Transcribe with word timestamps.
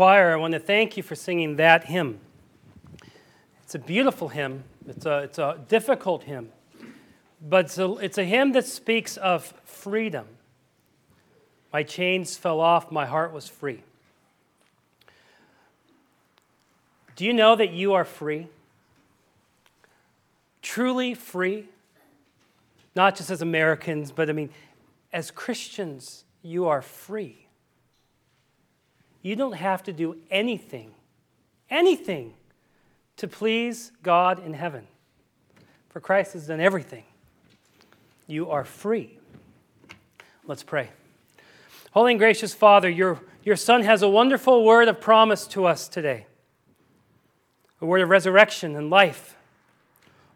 choir, 0.00 0.32
I 0.32 0.36
want 0.36 0.54
to 0.54 0.58
thank 0.58 0.96
you 0.96 1.02
for 1.02 1.14
singing 1.14 1.56
that 1.56 1.84
hymn. 1.84 2.20
It's 3.62 3.74
a 3.74 3.78
beautiful 3.78 4.30
hymn, 4.30 4.64
it's 4.88 5.04
a, 5.04 5.18
it's 5.18 5.38
a 5.38 5.60
difficult 5.68 6.22
hymn, 6.22 6.48
but 7.46 7.66
it's 7.66 7.76
a, 7.76 7.92
it's 7.96 8.16
a 8.16 8.24
hymn 8.24 8.52
that 8.52 8.64
speaks 8.64 9.18
of 9.18 9.52
freedom. 9.66 10.24
My 11.70 11.82
chains 11.82 12.34
fell 12.38 12.60
off, 12.60 12.90
my 12.90 13.04
heart 13.04 13.34
was 13.34 13.46
free. 13.46 13.82
Do 17.14 17.26
you 17.26 17.34
know 17.34 17.54
that 17.54 17.70
you 17.70 17.92
are 17.92 18.06
free? 18.06 18.48
Truly 20.62 21.12
free? 21.12 21.68
Not 22.96 23.16
just 23.16 23.28
as 23.28 23.42
Americans, 23.42 24.12
but 24.12 24.30
I 24.30 24.32
mean, 24.32 24.48
as 25.12 25.30
Christians, 25.30 26.24
you 26.40 26.68
are 26.68 26.80
free. 26.80 27.48
You 29.22 29.36
don't 29.36 29.52
have 29.52 29.82
to 29.84 29.92
do 29.92 30.16
anything, 30.30 30.92
anything 31.68 32.34
to 33.18 33.28
please 33.28 33.92
God 34.02 34.44
in 34.44 34.54
heaven. 34.54 34.86
For 35.90 36.00
Christ 36.00 36.32
has 36.32 36.46
done 36.46 36.60
everything. 36.60 37.04
You 38.26 38.50
are 38.50 38.64
free. 38.64 39.18
Let's 40.46 40.62
pray. 40.62 40.90
Holy 41.90 42.12
and 42.12 42.18
gracious 42.20 42.54
Father, 42.54 42.88
your, 42.88 43.20
your 43.44 43.56
Son 43.56 43.82
has 43.82 44.02
a 44.02 44.08
wonderful 44.08 44.64
word 44.64 44.88
of 44.88 45.00
promise 45.00 45.46
to 45.48 45.66
us 45.66 45.88
today 45.88 46.26
a 47.82 47.86
word 47.86 48.02
of 48.02 48.10
resurrection 48.10 48.76
and 48.76 48.90
life. 48.90 49.36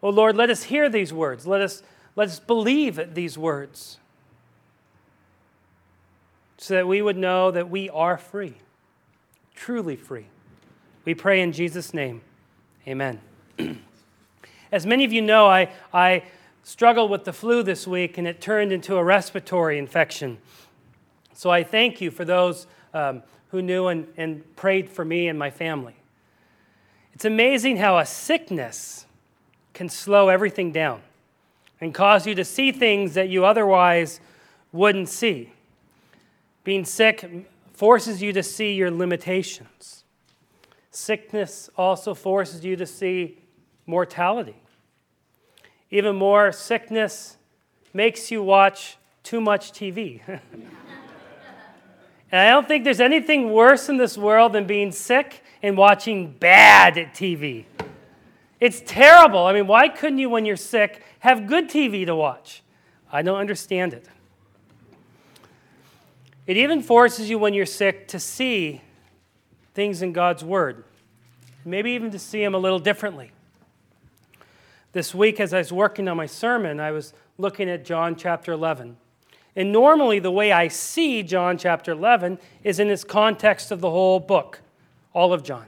Oh 0.01 0.09
Lord, 0.09 0.35
let 0.35 0.49
us 0.49 0.63
hear 0.63 0.89
these 0.89 1.13
words. 1.13 1.45
Let 1.45 1.61
us, 1.61 1.83
let 2.15 2.27
us 2.27 2.39
believe 2.39 3.13
these 3.13 3.37
words 3.37 3.99
so 6.57 6.73
that 6.73 6.87
we 6.87 7.03
would 7.03 7.17
know 7.17 7.51
that 7.51 7.69
we 7.69 7.87
are 7.89 8.17
free 8.17 8.55
truly 9.55 9.95
free. 9.95 10.25
We 11.05 11.13
pray 11.13 11.41
in 11.41 11.51
Jesus' 11.51 11.93
name. 11.93 12.21
Amen. 12.87 13.19
As 14.71 14.85
many 14.85 15.05
of 15.05 15.13
you 15.13 15.21
know, 15.21 15.47
I, 15.47 15.69
I 15.93 16.23
struggled 16.63 17.11
with 17.11 17.23
the 17.23 17.33
flu 17.33 17.63
this 17.63 17.87
week 17.87 18.17
and 18.17 18.27
it 18.27 18.41
turned 18.41 18.71
into 18.71 18.95
a 18.97 19.03
respiratory 19.03 19.77
infection. 19.77 20.37
So 21.33 21.49
I 21.49 21.63
thank 21.63 22.01
you 22.01 22.11
for 22.11 22.25
those 22.25 22.67
um, 22.93 23.23
who 23.49 23.61
knew 23.61 23.87
and, 23.87 24.07
and 24.17 24.55
prayed 24.55 24.89
for 24.89 25.05
me 25.05 25.27
and 25.27 25.37
my 25.37 25.49
family. 25.49 25.95
It's 27.13 27.25
amazing 27.25 27.77
how 27.77 27.97
a 27.97 28.05
sickness 28.05 29.05
can 29.73 29.89
slow 29.89 30.29
everything 30.29 30.71
down 30.71 31.01
and 31.79 31.93
cause 31.93 32.25
you 32.25 32.35
to 32.35 32.43
see 32.43 32.71
things 32.71 33.13
that 33.13 33.29
you 33.29 33.45
otherwise 33.45 34.19
wouldn't 34.71 35.09
see. 35.09 35.53
Being 36.63 36.83
sick 36.83 37.47
forces 37.75 38.21
you 38.21 38.31
to 38.31 38.41
see 38.41 38.73
your 38.73 38.89
limitations. 38.89 40.05
Sickness 40.91 41.69
also 41.75 42.13
forces 42.13 42.63
you 42.63 42.75
to 42.77 42.85
see 42.85 43.37
mortality. 43.85 44.55
Even 45.91 46.15
more, 46.15 46.51
sickness 46.51 47.37
makes 47.93 48.31
you 48.31 48.41
watch 48.41 48.97
too 49.23 49.41
much 49.41 49.73
TV. 49.73 50.21
and 50.27 50.41
I 52.31 52.49
don't 52.49 52.67
think 52.67 52.85
there's 52.85 53.01
anything 53.01 53.51
worse 53.51 53.89
in 53.89 53.97
this 53.97 54.17
world 54.17 54.53
than 54.53 54.65
being 54.65 54.91
sick 54.91 55.43
and 55.61 55.77
watching 55.77 56.31
bad 56.31 56.95
TV. 57.13 57.65
It's 58.59 58.81
terrible. 58.85 59.45
I 59.45 59.51
mean, 59.51 59.67
why 59.67 59.89
couldn't 59.89 60.19
you, 60.19 60.29
when 60.29 60.45
you're 60.45 60.55
sick, 60.55 61.03
have 61.19 61.45
good 61.45 61.69
TV 61.69 62.05
to 62.05 62.15
watch? 62.15 62.63
I 63.11 63.21
don't 63.21 63.37
understand 63.37 63.93
it. 63.93 64.07
It 66.47 66.57
even 66.57 66.81
forces 66.81 67.29
you 67.29 67.39
when 67.39 67.53
you're 67.53 67.65
sick 67.65 68.07
to 68.09 68.19
see 68.19 68.81
things 69.73 70.01
in 70.01 70.13
God's 70.13 70.43
Word, 70.43 70.83
maybe 71.63 71.91
even 71.91 72.11
to 72.11 72.19
see 72.19 72.41
them 72.41 72.53
a 72.53 72.59
little 72.59 72.79
differently. 72.79 73.31
This 74.91 75.13
week, 75.13 75.39
as 75.39 75.53
I 75.53 75.57
was 75.57 75.71
working 75.71 76.07
on 76.07 76.15
my 76.15 76.27
sermon, 76.27 76.79
I 76.79 76.91
was 76.91 77.13
looking 77.37 77.69
at 77.69 77.83
John 77.83 78.15
chapter 78.15 78.51
11. 78.51 78.95
And 79.55 79.71
normally, 79.71 80.19
the 80.19 80.31
way 80.31 80.51
I 80.51 80.67
see 80.67 81.23
John 81.23 81.57
chapter 81.57 81.91
11 81.91 82.37
is 82.63 82.79
in 82.79 82.89
its 82.89 83.03
context 83.03 83.71
of 83.71 83.81
the 83.81 83.89
whole 83.89 84.19
book, 84.19 84.61
all 85.13 85.33
of 85.33 85.43
John. 85.43 85.65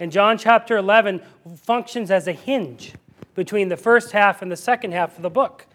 And 0.00 0.10
John 0.10 0.36
chapter 0.36 0.76
11 0.76 1.22
functions 1.62 2.10
as 2.10 2.26
a 2.26 2.32
hinge 2.32 2.92
between 3.34 3.68
the 3.68 3.76
first 3.76 4.10
half 4.12 4.42
and 4.42 4.50
the 4.50 4.56
second 4.56 4.92
half 4.92 5.16
of 5.16 5.22
the 5.22 5.30
book. 5.30 5.66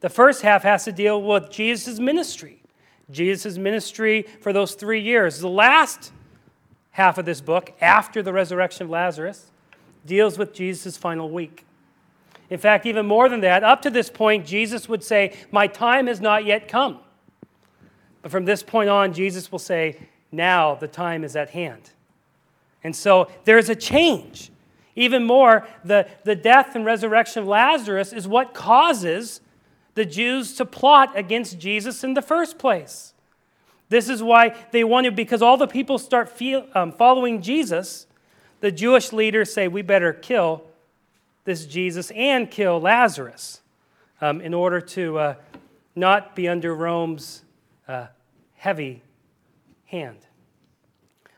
The 0.00 0.08
first 0.08 0.42
half 0.42 0.62
has 0.62 0.84
to 0.84 0.92
deal 0.92 1.20
with 1.20 1.50
Jesus' 1.50 1.98
ministry 1.98 2.61
Jesus' 3.12 3.58
ministry 3.58 4.26
for 4.40 4.52
those 4.52 4.74
three 4.74 5.00
years. 5.00 5.40
The 5.40 5.48
last 5.48 6.12
half 6.92 7.18
of 7.18 7.24
this 7.24 7.40
book, 7.40 7.72
after 7.80 8.22
the 8.22 8.32
resurrection 8.32 8.84
of 8.84 8.90
Lazarus, 8.90 9.50
deals 10.04 10.38
with 10.38 10.52
Jesus' 10.52 10.96
final 10.96 11.30
week. 11.30 11.64
In 12.50 12.58
fact, 12.58 12.84
even 12.86 13.06
more 13.06 13.28
than 13.28 13.40
that, 13.40 13.64
up 13.64 13.82
to 13.82 13.90
this 13.90 14.10
point, 14.10 14.46
Jesus 14.46 14.88
would 14.88 15.02
say, 15.02 15.34
My 15.50 15.66
time 15.66 16.06
has 16.06 16.20
not 16.20 16.44
yet 16.44 16.68
come. 16.68 16.98
But 18.20 18.30
from 18.30 18.44
this 18.44 18.62
point 18.62 18.90
on, 18.90 19.12
Jesus 19.12 19.50
will 19.50 19.58
say, 19.58 19.96
Now 20.30 20.74
the 20.74 20.88
time 20.88 21.24
is 21.24 21.34
at 21.34 21.50
hand. 21.50 21.90
And 22.84 22.94
so 22.94 23.30
there's 23.44 23.68
a 23.68 23.74
change. 23.74 24.50
Even 24.94 25.24
more, 25.24 25.66
the, 25.84 26.06
the 26.24 26.34
death 26.34 26.74
and 26.74 26.84
resurrection 26.84 27.42
of 27.42 27.48
Lazarus 27.48 28.12
is 28.12 28.28
what 28.28 28.52
causes 28.52 29.40
the 29.94 30.04
Jews 30.04 30.54
to 30.56 30.64
plot 30.64 31.12
against 31.16 31.58
Jesus 31.58 32.02
in 32.02 32.14
the 32.14 32.22
first 32.22 32.58
place. 32.58 33.12
This 33.88 34.08
is 34.08 34.22
why 34.22 34.56
they 34.70 34.84
wanted, 34.84 35.14
because 35.14 35.42
all 35.42 35.56
the 35.56 35.66
people 35.66 35.98
start 35.98 36.30
feel, 36.30 36.66
um, 36.74 36.92
following 36.92 37.42
Jesus, 37.42 38.06
the 38.60 38.72
Jewish 38.72 39.12
leaders 39.12 39.52
say, 39.52 39.68
we 39.68 39.82
better 39.82 40.12
kill 40.12 40.64
this 41.44 41.66
Jesus 41.66 42.10
and 42.12 42.50
kill 42.50 42.80
Lazarus 42.80 43.60
um, 44.20 44.40
in 44.40 44.54
order 44.54 44.80
to 44.80 45.18
uh, 45.18 45.34
not 45.94 46.34
be 46.34 46.48
under 46.48 46.74
Rome's 46.74 47.42
uh, 47.86 48.06
heavy 48.54 49.02
hand. 49.86 50.18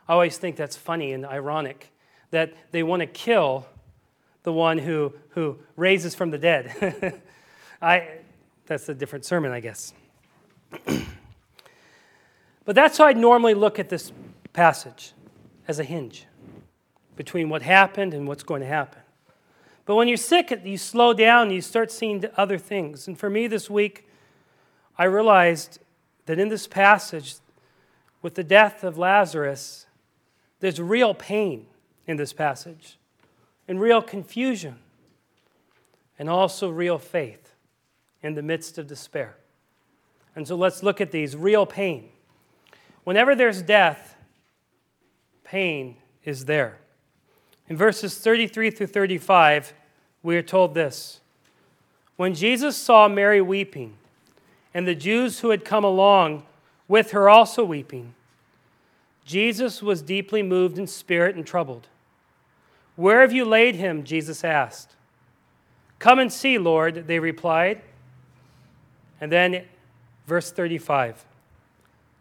I 0.06 0.12
always 0.12 0.36
think 0.36 0.56
that's 0.56 0.76
funny 0.76 1.12
and 1.12 1.24
ironic 1.24 1.90
that 2.30 2.52
they 2.70 2.82
want 2.82 3.00
to 3.00 3.06
kill 3.06 3.66
the 4.42 4.52
one 4.52 4.78
who, 4.78 5.14
who 5.30 5.58
raises 5.76 6.14
from 6.14 6.30
the 6.30 6.38
dead. 6.38 7.20
I, 7.82 8.18
that's 8.66 8.88
a 8.88 8.94
different 8.94 9.24
sermon, 9.24 9.52
I 9.52 9.60
guess. 9.60 9.92
but 12.64 12.74
that's 12.74 12.98
how 12.98 13.06
I 13.06 13.12
normally 13.12 13.54
look 13.54 13.78
at 13.78 13.88
this 13.88 14.12
passage 14.52 15.12
as 15.68 15.78
a 15.78 15.84
hinge 15.84 16.26
between 17.16 17.48
what 17.48 17.62
happened 17.62 18.14
and 18.14 18.26
what's 18.26 18.42
going 18.42 18.60
to 18.60 18.66
happen. 18.66 19.00
But 19.84 19.96
when 19.96 20.08
you're 20.08 20.16
sick, 20.16 20.58
you 20.64 20.78
slow 20.78 21.12
down 21.12 21.50
you 21.50 21.60
start 21.60 21.92
seeing 21.92 22.24
other 22.36 22.58
things. 22.58 23.06
And 23.06 23.18
for 23.18 23.28
me 23.28 23.46
this 23.46 23.68
week, 23.68 24.08
I 24.96 25.04
realized 25.04 25.78
that 26.26 26.38
in 26.38 26.48
this 26.48 26.66
passage, 26.66 27.36
with 28.22 28.34
the 28.34 28.44
death 28.44 28.82
of 28.82 28.96
Lazarus, 28.96 29.86
there's 30.60 30.80
real 30.80 31.12
pain 31.12 31.66
in 32.06 32.16
this 32.16 32.32
passage, 32.32 32.96
and 33.68 33.78
real 33.78 34.00
confusion, 34.00 34.78
and 36.18 36.30
also 36.30 36.70
real 36.70 36.98
faith 36.98 37.43
in 38.24 38.34
the 38.34 38.42
midst 38.42 38.78
of 38.78 38.86
despair. 38.86 39.36
And 40.34 40.48
so 40.48 40.56
let's 40.56 40.82
look 40.82 41.00
at 41.00 41.12
these 41.12 41.36
real 41.36 41.66
pain. 41.66 42.08
Whenever 43.04 43.36
there's 43.36 43.62
death, 43.62 44.16
pain 45.44 45.96
is 46.24 46.46
there. 46.46 46.78
In 47.68 47.76
verses 47.76 48.18
33 48.18 48.70
through 48.70 48.86
35, 48.88 49.74
we 50.22 50.36
are 50.36 50.42
told 50.42 50.74
this 50.74 51.20
When 52.16 52.34
Jesus 52.34 52.76
saw 52.76 53.08
Mary 53.08 53.42
weeping, 53.42 53.94
and 54.72 54.88
the 54.88 54.94
Jews 54.94 55.40
who 55.40 55.50
had 55.50 55.64
come 55.64 55.84
along 55.84 56.44
with 56.88 57.12
her 57.12 57.28
also 57.28 57.62
weeping, 57.62 58.14
Jesus 59.24 59.82
was 59.82 60.02
deeply 60.02 60.42
moved 60.42 60.78
in 60.78 60.86
spirit 60.86 61.36
and 61.36 61.46
troubled. 61.46 61.88
Where 62.96 63.20
have 63.20 63.32
you 63.32 63.44
laid 63.44 63.76
him? 63.76 64.02
Jesus 64.02 64.44
asked. 64.44 64.94
Come 65.98 66.18
and 66.18 66.32
see, 66.32 66.58
Lord, 66.58 67.06
they 67.06 67.18
replied. 67.18 67.82
And 69.24 69.32
then, 69.32 69.64
verse 70.26 70.50
35 70.50 71.24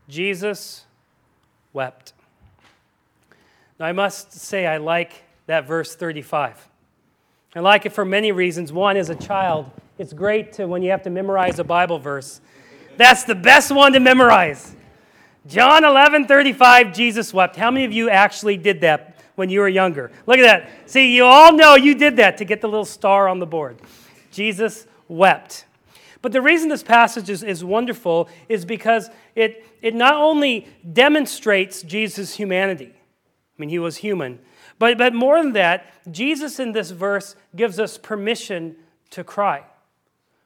Jesus 0.07 0.85
wept. 1.73 2.13
Now, 3.77 3.87
I 3.87 3.91
must 3.91 4.31
say, 4.31 4.65
I 4.65 4.77
like 4.77 5.23
that 5.47 5.67
verse 5.67 5.97
35. 5.97 6.65
I 7.57 7.59
like 7.59 7.85
it 7.85 7.91
for 7.91 8.05
many 8.05 8.31
reasons. 8.31 8.71
One, 8.71 8.95
as 8.95 9.09
a 9.09 9.15
child, 9.15 9.69
it's 9.97 10.13
great 10.13 10.53
to, 10.53 10.65
when 10.65 10.81
you 10.81 10.91
have 10.91 11.03
to 11.03 11.09
memorize 11.09 11.59
a 11.59 11.65
Bible 11.65 11.99
verse. 11.99 12.39
That's 12.95 13.25
the 13.25 13.35
best 13.35 13.69
one 13.69 13.91
to 13.91 13.99
memorize. 13.99 14.73
John 15.45 15.83
11, 15.83 16.27
35, 16.27 16.93
Jesus 16.93 17.33
wept. 17.33 17.57
How 17.57 17.69
many 17.69 17.83
of 17.83 17.91
you 17.91 18.09
actually 18.09 18.55
did 18.55 18.79
that 18.79 19.17
when 19.35 19.49
you 19.49 19.59
were 19.59 19.67
younger? 19.67 20.09
Look 20.25 20.37
at 20.37 20.43
that. 20.43 20.89
See, 20.89 21.13
you 21.13 21.25
all 21.25 21.51
know 21.51 21.75
you 21.75 21.95
did 21.95 22.15
that 22.15 22.37
to 22.37 22.45
get 22.45 22.61
the 22.61 22.69
little 22.69 22.85
star 22.85 23.27
on 23.27 23.39
the 23.39 23.45
board. 23.45 23.81
Jesus 24.31 24.87
wept. 25.09 25.65
But 26.23 26.31
the 26.31 26.41
reason 26.41 26.69
this 26.69 26.83
passage 26.83 27.29
is, 27.29 27.43
is 27.43 27.65
wonderful 27.65 28.29
is 28.47 28.63
because 28.63 29.09
it, 29.35 29.67
it 29.81 29.93
not 29.93 30.15
only 30.15 30.69
demonstrates 30.91 31.83
Jesus' 31.83 32.33
humanity, 32.33 32.93
I 32.95 33.61
mean, 33.61 33.67
he 33.67 33.77
was 33.77 33.97
human. 33.97 34.39
But, 34.79 34.97
but 34.97 35.13
more 35.13 35.43
than 35.43 35.51
that, 35.51 35.85
Jesus 36.09 36.61
in 36.61 36.71
this 36.71 36.91
verse 36.91 37.35
gives 37.57 37.77
us 37.77 37.97
permission 37.97 38.77
to 39.09 39.25
cry. 39.25 39.63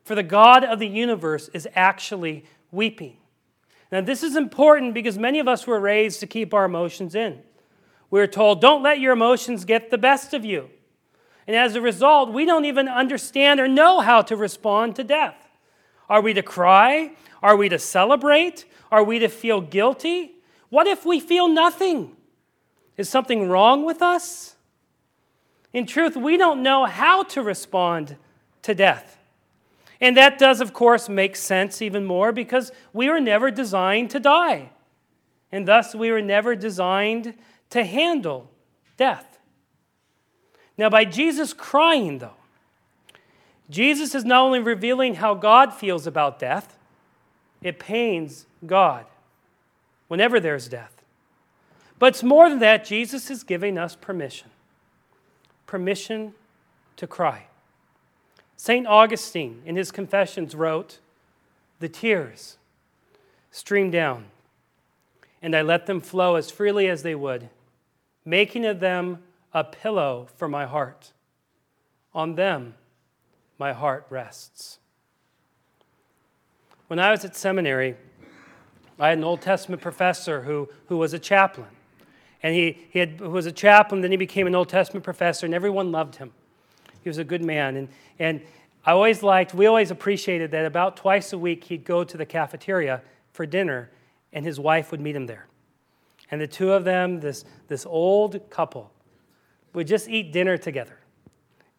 For 0.04 0.16
the 0.16 0.24
God 0.24 0.64
of 0.64 0.80
the 0.80 0.88
universe 0.88 1.48
is 1.54 1.68
actually 1.76 2.44
weeping. 2.72 3.18
Now, 3.92 4.02
this 4.02 4.24
is 4.24 4.36
important 4.36 4.96
because 4.96 5.20
many 5.20 5.38
of 5.38 5.48
us 5.48 5.68
were 5.68 5.80
raised 5.80 6.20
to 6.22 6.28
keep 6.28 6.56
our 6.56 6.66
emotions 6.66 7.14
in. 7.14 7.44
We're 8.10 8.26
told, 8.26 8.62
don't 8.62 8.82
let 8.82 9.00
your 9.00 9.14
emotions 9.14 9.64
get 9.64 9.92
the 9.92 9.98
best 10.00 10.34
of 10.34 10.44
you. 10.44 10.72
And 11.46 11.56
as 11.56 11.76
a 11.76 11.82
result, 11.82 12.34
we 12.34 12.46
don't 12.46 12.66
even 12.66 12.88
understand 12.88 13.60
or 13.60 13.68
know 13.68 14.00
how 14.00 14.24
to 14.24 14.36
respond 14.36 14.96
to 14.96 15.04
death. 15.04 15.36
Are 16.10 16.22
we 16.22 16.34
to 16.34 16.42
cry? 16.42 17.12
Are 17.42 17.56
we 17.56 17.70
to 17.70 17.80
celebrate? 17.80 18.66
Are 18.92 19.04
we 19.04 19.20
to 19.20 19.28
feel 19.28 19.62
guilty? 19.62 20.36
What 20.70 20.88
if 20.88 21.06
we 21.06 21.20
feel 21.20 21.48
nothing? 21.48 22.16
Is 22.96 23.10
something 23.10 23.48
wrong 23.48 23.86
with 23.86 24.02
us? 24.02 24.56
In 25.74 25.86
truth, 25.86 26.16
we 26.16 26.38
don't 26.38 26.64
know 26.64 26.86
how 26.86 27.24
to 27.24 27.42
respond 27.42 28.18
to 28.64 28.74
death. 28.74 29.18
And 30.00 30.16
that 30.16 30.38
does, 30.38 30.62
of 30.62 30.74
course, 30.74 31.10
make 31.10 31.36
sense 31.36 31.82
even 31.82 32.06
more 32.06 32.32
because 32.32 32.72
we 32.94 33.10
were 33.10 33.20
never 33.20 33.52
designed 33.52 34.10
to 34.12 34.20
die. 34.20 34.70
And 35.52 35.68
thus, 35.68 35.96
we 35.96 36.12
were 36.12 36.22
never 36.22 36.56
designed 36.56 37.34
to 37.70 37.84
handle 37.84 38.50
death. 38.96 39.40
Now, 40.78 40.90
by 40.90 41.06
Jesus 41.06 41.54
crying, 41.54 42.20
though, 42.20 42.37
Jesus 43.70 44.16
is 44.16 44.24
not 44.24 44.42
only 44.42 44.60
revealing 44.60 45.16
how 45.16 45.34
God 45.34 45.74
feels 45.74 46.08
about 46.08 46.40
death, 46.40 46.78
it 47.62 47.80
pains 47.80 48.46
God 48.66 49.06
whenever 50.08 50.40
there's 50.40 50.68
death. 50.68 51.02
But 52.00 52.08
it's 52.08 52.24
more 52.24 52.50
than 52.50 52.60
that, 52.60 52.86
Jesus 52.86 53.30
is 53.30 53.44
giving 53.44 53.78
us 53.78 53.96
permission 53.96 54.50
permission 55.66 56.34
to 56.96 57.06
cry. 57.06 57.46
St. 58.56 58.88
Augustine, 58.88 59.62
in 59.66 59.76
his 59.76 59.92
Confessions, 59.92 60.56
wrote, 60.56 61.00
The 61.80 61.90
tears 61.90 62.58
streamed 63.52 63.92
down, 63.92 64.26
and 65.42 65.56
I 65.56 65.62
let 65.62 65.86
them 65.86 66.00
flow 66.00 66.36
as 66.36 66.50
freely 66.50 66.88
as 66.88 67.04
they 67.04 67.14
would, 67.14 67.50
making 68.26 68.66
of 68.66 68.80
them 68.80 69.20
a 69.54 69.64
pillow 69.64 70.28
for 70.38 70.48
my 70.48 70.66
heart. 70.66 71.12
On 72.14 72.36
them, 72.36 72.74
my 73.58 73.74
heart 73.74 74.06
rests. 74.10 74.80
When 76.88 77.00
I 77.00 77.12
was 77.12 77.26
at 77.26 77.36
seminary, 77.36 77.96
I 79.00 79.10
had 79.10 79.18
an 79.18 79.24
Old 79.24 79.42
Testament 79.42 79.82
professor 79.82 80.42
who, 80.42 80.70
who 80.88 80.98
was 80.98 81.14
a 81.14 81.20
chaplain. 81.20 81.68
And 82.44 82.56
he, 82.56 82.78
he 82.90 83.00
had, 83.00 83.20
was 83.20 83.46
a 83.46 83.52
chaplain, 83.52 84.02
then 84.02 84.12
he 84.12 84.18
became 84.18 84.48
an 84.48 84.56
Old 84.56 84.70
Testament 84.70 85.04
professor, 85.04 85.46
and 85.46 85.54
everyone 85.54 85.92
loved 85.92 86.16
him. 86.16 86.32
He 87.04 87.10
was 87.10 87.18
a 87.18 87.24
good 87.24 87.44
man. 87.44 87.76
And, 87.76 87.90
and 88.20 88.42
I 88.86 88.92
always 88.92 89.24
liked, 89.24 89.54
we 89.54 89.66
always 89.66 89.92
appreciated 89.92 90.52
that 90.52 90.66
about 90.66 90.98
twice 90.98 91.34
a 91.34 91.38
week 91.38 91.66
he'd 91.66 91.84
go 91.84 92.04
to 92.04 92.18
the 92.18 92.26
cafeteria 92.26 93.02
for 93.34 93.46
dinner, 93.46 93.90
and 94.32 94.46
his 94.46 94.60
wife 94.60 94.92
would 94.92 95.02
meet 95.02 95.16
him 95.16 95.26
there. 95.26 95.48
And 96.30 96.40
the 96.40 96.48
two 96.48 96.72
of 96.72 96.84
them, 96.84 97.20
this, 97.20 97.44
this 97.68 97.86
old 97.86 98.50
couple, 98.50 98.92
would 99.74 99.88
just 99.88 100.10
eat 100.10 100.32
dinner 100.32 100.58
together. 100.58 101.00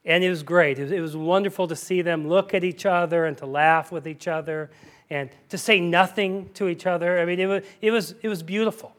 And 0.08 0.24
it 0.24 0.30
was 0.30 0.42
great. 0.42 0.78
It 0.78 1.00
was, 1.02 1.14
wonderful 1.14 1.68
to 1.68 1.76
see 1.76 2.00
them 2.00 2.26
look 2.26 2.54
at 2.54 2.64
each 2.64 2.86
other 2.86 3.26
and 3.26 3.36
to 3.38 3.46
laugh 3.46 3.92
with 3.92 4.08
each 4.08 4.26
other 4.26 4.70
and 5.10 5.28
to 5.50 5.58
say 5.58 5.80
nothing 5.80 6.48
to 6.54 6.66
each 6.66 6.86
other. 6.86 7.20
I 7.20 7.26
mean, 7.26 7.38
it 7.38 7.44
was, 7.44 7.62
it 7.82 7.90
was, 7.90 8.14
it 8.22 8.28
was 8.28 8.42
beautiful. 8.42 8.96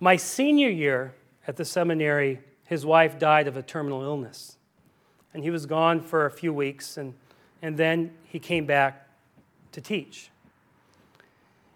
My 0.00 0.16
senior 0.16 0.68
year 0.68 1.14
at 1.46 1.56
the 1.56 1.64
seminary, 1.64 2.40
his 2.66 2.84
wife 2.84 3.16
died 3.16 3.46
of 3.46 3.56
a 3.56 3.62
terminal 3.62 4.02
illness. 4.02 4.56
And 5.32 5.44
he 5.44 5.50
was 5.50 5.66
gone 5.66 6.00
for 6.00 6.26
a 6.26 6.30
few 6.32 6.52
weeks, 6.52 6.96
and, 6.96 7.14
and 7.62 7.76
then 7.76 8.12
he 8.24 8.40
came 8.40 8.66
back 8.66 9.08
to 9.70 9.80
teach. 9.80 10.30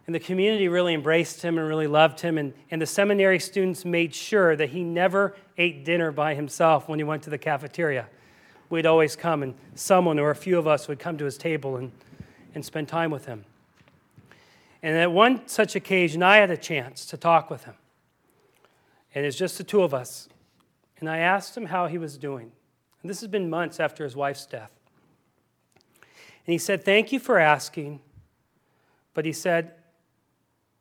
And 0.06 0.14
the 0.14 0.20
community 0.20 0.68
really 0.68 0.92
embraced 0.92 1.42
him 1.42 1.56
and 1.58 1.66
really 1.66 1.86
loved 1.86 2.20
him. 2.20 2.36
And, 2.36 2.52
and 2.70 2.80
the 2.80 2.86
seminary 2.86 3.38
students 3.38 3.84
made 3.84 4.14
sure 4.14 4.54
that 4.54 4.70
he 4.70 4.84
never 4.84 5.34
ate 5.56 5.84
dinner 5.84 6.12
by 6.12 6.34
himself 6.34 6.88
when 6.88 6.98
he 6.98 7.04
went 7.04 7.22
to 7.22 7.30
the 7.30 7.38
cafeteria. 7.38 8.08
We'd 8.68 8.86
always 8.86 9.16
come, 9.16 9.42
and 9.42 9.54
someone 9.74 10.18
or 10.18 10.30
a 10.30 10.36
few 10.36 10.58
of 10.58 10.66
us 10.66 10.88
would 10.88 10.98
come 10.98 11.16
to 11.18 11.24
his 11.24 11.38
table 11.38 11.76
and, 11.76 11.92
and 12.54 12.64
spend 12.64 12.88
time 12.88 13.10
with 13.10 13.26
him. 13.26 13.44
And 14.82 14.96
at 14.96 15.10
one 15.10 15.48
such 15.48 15.74
occasion, 15.74 16.22
I 16.22 16.36
had 16.36 16.50
a 16.50 16.56
chance 16.56 17.06
to 17.06 17.16
talk 17.16 17.48
with 17.48 17.64
him 17.64 17.74
and 19.14 19.24
it's 19.24 19.36
just 19.36 19.56
the 19.58 19.64
two 19.64 19.82
of 19.82 19.94
us. 19.94 20.28
And 20.98 21.08
I 21.08 21.18
asked 21.18 21.56
him 21.56 21.66
how 21.66 21.86
he 21.86 21.98
was 21.98 22.18
doing. 22.18 22.50
And 23.02 23.10
this 23.10 23.20
has 23.20 23.28
been 23.28 23.48
months 23.48 23.78
after 23.78 24.04
his 24.04 24.16
wife's 24.16 24.46
death. 24.46 24.70
And 26.46 26.52
he 26.52 26.58
said, 26.58 26.84
Thank 26.84 27.12
you 27.12 27.20
for 27.20 27.38
asking. 27.38 28.00
But 29.12 29.24
he 29.24 29.32
said, 29.32 29.72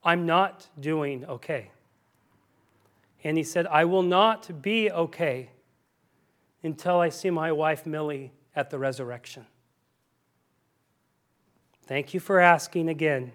I'm 0.04 0.26
not 0.26 0.68
doing 0.80 1.26
okay. 1.26 1.72
And 3.24 3.38
he 3.38 3.44
said, 3.44 3.68
I 3.68 3.86
will 3.86 4.02
not 4.04 4.62
be 4.62 4.92
okay 4.92 5.50
until 6.62 7.00
I 7.00 7.10
see 7.10 7.30
my 7.30 7.52
wife 7.52 7.86
Millie 7.86 8.34
at 8.56 8.70
the 8.70 8.78
resurrection. 8.78 9.46
Thank 11.86 12.14
you 12.14 12.20
for 12.20 12.40
asking 12.40 12.90
again, 12.90 13.32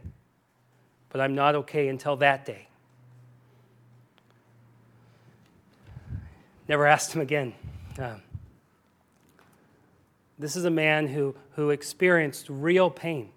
but 1.08 1.20
I'm 1.20 1.34
not 1.34 1.54
okay 1.54 1.88
until 1.88 2.16
that 2.16 2.44
day. 2.44 2.68
Never 6.66 6.86
asked 6.86 7.14
him 7.14 7.22
again. 7.22 7.54
Um, 7.98 8.22
this 10.38 10.54
is 10.54 10.64
a 10.64 10.70
man 10.70 11.08
who, 11.08 11.34
who 11.52 11.70
experienced 11.70 12.46
real 12.48 12.90
pain 12.90 13.30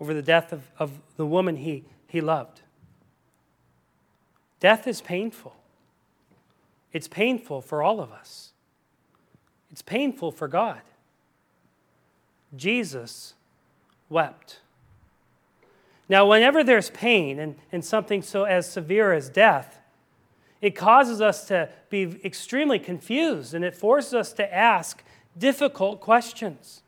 over 0.00 0.14
the 0.14 0.22
death 0.22 0.52
of, 0.52 0.70
of 0.78 1.00
the 1.16 1.26
woman 1.26 1.56
he, 1.56 1.84
he 2.08 2.20
loved. 2.20 2.62
Death 4.58 4.86
is 4.86 5.00
painful. 5.00 5.54
It's 6.92 7.08
painful 7.08 7.60
for 7.60 7.82
all 7.82 8.00
of 8.00 8.10
us. 8.10 8.52
It's 9.70 9.82
painful 9.82 10.32
for 10.32 10.48
God. 10.48 10.80
Jesus 12.56 13.34
wept. 14.08 14.60
Now, 16.08 16.26
whenever 16.26 16.64
there's 16.64 16.90
pain 16.90 17.38
and, 17.38 17.54
and 17.70 17.84
something 17.84 18.22
so 18.22 18.44
as 18.44 18.70
severe 18.70 19.12
as 19.12 19.28
death, 19.28 19.78
it 20.60 20.74
causes 20.74 21.20
us 21.20 21.46
to 21.46 21.68
be 21.88 22.20
extremely 22.24 22.78
confused 22.78 23.54
and 23.54 23.64
it 23.64 23.76
forces 23.76 24.14
us 24.14 24.32
to 24.34 24.54
ask 24.54 25.04
difficult 25.38 26.00
questions. 26.00 26.82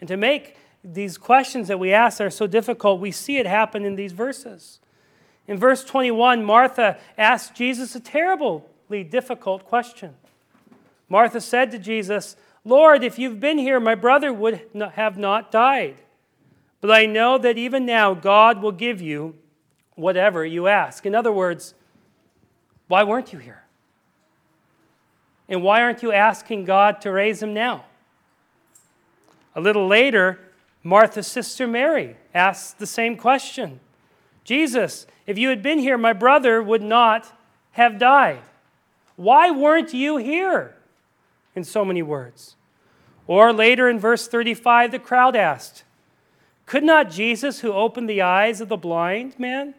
And 0.00 0.08
to 0.08 0.16
make 0.16 0.56
these 0.84 1.16
questions 1.16 1.68
that 1.68 1.78
we 1.78 1.92
ask 1.92 2.20
are 2.20 2.30
so 2.30 2.46
difficult, 2.46 3.00
we 3.00 3.10
see 3.10 3.38
it 3.38 3.46
happen 3.46 3.84
in 3.84 3.96
these 3.96 4.12
verses. 4.12 4.80
In 5.48 5.58
verse 5.58 5.82
21, 5.82 6.44
Martha 6.44 6.98
asked 7.16 7.54
Jesus 7.54 7.94
a 7.94 8.00
terribly 8.00 9.04
difficult 9.04 9.64
question. 9.64 10.14
Martha 11.08 11.40
said 11.40 11.70
to 11.70 11.78
Jesus, 11.78 12.36
Lord, 12.64 13.02
if 13.02 13.18
you've 13.18 13.40
been 13.40 13.58
here, 13.58 13.80
my 13.80 13.94
brother 13.94 14.32
would 14.32 14.60
have 14.94 15.18
not 15.18 15.50
died. 15.50 15.96
But 16.80 16.90
I 16.90 17.06
know 17.06 17.38
that 17.38 17.56
even 17.56 17.86
now 17.86 18.14
God 18.14 18.62
will 18.62 18.72
give 18.72 19.00
you 19.00 19.34
whatever 19.94 20.44
you 20.44 20.66
ask. 20.66 21.06
In 21.06 21.14
other 21.14 21.32
words, 21.32 21.74
why 22.88 23.04
weren't 23.04 23.32
you 23.32 23.38
here? 23.38 23.64
And 25.48 25.62
why 25.62 25.82
aren't 25.82 26.02
you 26.02 26.12
asking 26.12 26.64
God 26.64 27.00
to 27.02 27.10
raise 27.10 27.42
him 27.42 27.54
now? 27.54 27.84
A 29.54 29.60
little 29.60 29.86
later, 29.86 30.38
Martha's 30.84 31.26
sister 31.26 31.66
Mary 31.66 32.16
asks 32.34 32.72
the 32.72 32.86
same 32.86 33.16
question 33.16 33.80
Jesus, 34.44 35.06
if 35.26 35.38
you 35.38 35.48
had 35.48 35.62
been 35.62 35.78
here, 35.78 35.96
my 35.96 36.12
brother 36.12 36.62
would 36.62 36.82
not 36.82 37.32
have 37.72 37.98
died. 37.98 38.42
Why 39.16 39.50
weren't 39.50 39.94
you 39.94 40.18
here? 40.18 40.74
In 41.56 41.64
so 41.64 41.84
many 41.84 42.02
words. 42.02 42.56
Or 43.26 43.52
later 43.52 43.88
in 43.88 43.98
verse 43.98 44.28
35, 44.28 44.90
the 44.90 44.98
crowd 44.98 45.34
asked, 45.34 45.84
Could 46.66 46.84
not 46.84 47.10
Jesus, 47.10 47.60
who 47.60 47.72
opened 47.72 48.08
the 48.08 48.20
eyes 48.20 48.60
of 48.60 48.68
the 48.68 48.76
blind 48.76 49.38
man, 49.38 49.74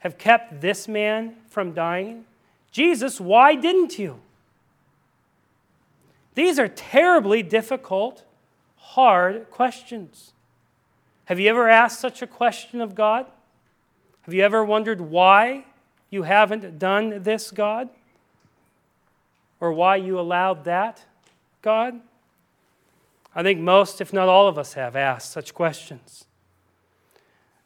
have 0.00 0.18
kept 0.18 0.60
this 0.60 0.88
man 0.88 1.36
from 1.48 1.72
dying? 1.72 2.24
Jesus, 2.72 3.20
why 3.20 3.54
didn't 3.54 3.98
you? 3.98 4.18
These 6.34 6.58
are 6.58 6.66
terribly 6.66 7.44
difficult, 7.44 8.24
hard 8.94 9.50
questions. 9.50 10.32
Have 11.24 11.40
you 11.40 11.50
ever 11.50 11.68
asked 11.68 11.98
such 11.98 12.22
a 12.22 12.28
question 12.28 12.80
of 12.80 12.94
God? 12.94 13.26
Have 14.22 14.32
you 14.32 14.42
ever 14.42 14.64
wondered 14.64 15.00
why 15.00 15.64
you 16.10 16.22
haven't 16.22 16.78
done 16.78 17.24
this, 17.24 17.50
God? 17.50 17.88
Or 19.58 19.72
why 19.72 19.96
you 19.96 20.20
allowed 20.20 20.62
that, 20.66 21.04
God? 21.60 22.00
I 23.34 23.42
think 23.42 23.58
most, 23.58 24.00
if 24.00 24.12
not 24.12 24.28
all 24.28 24.46
of 24.46 24.58
us, 24.58 24.74
have 24.74 24.94
asked 24.94 25.32
such 25.32 25.54
questions. 25.54 26.26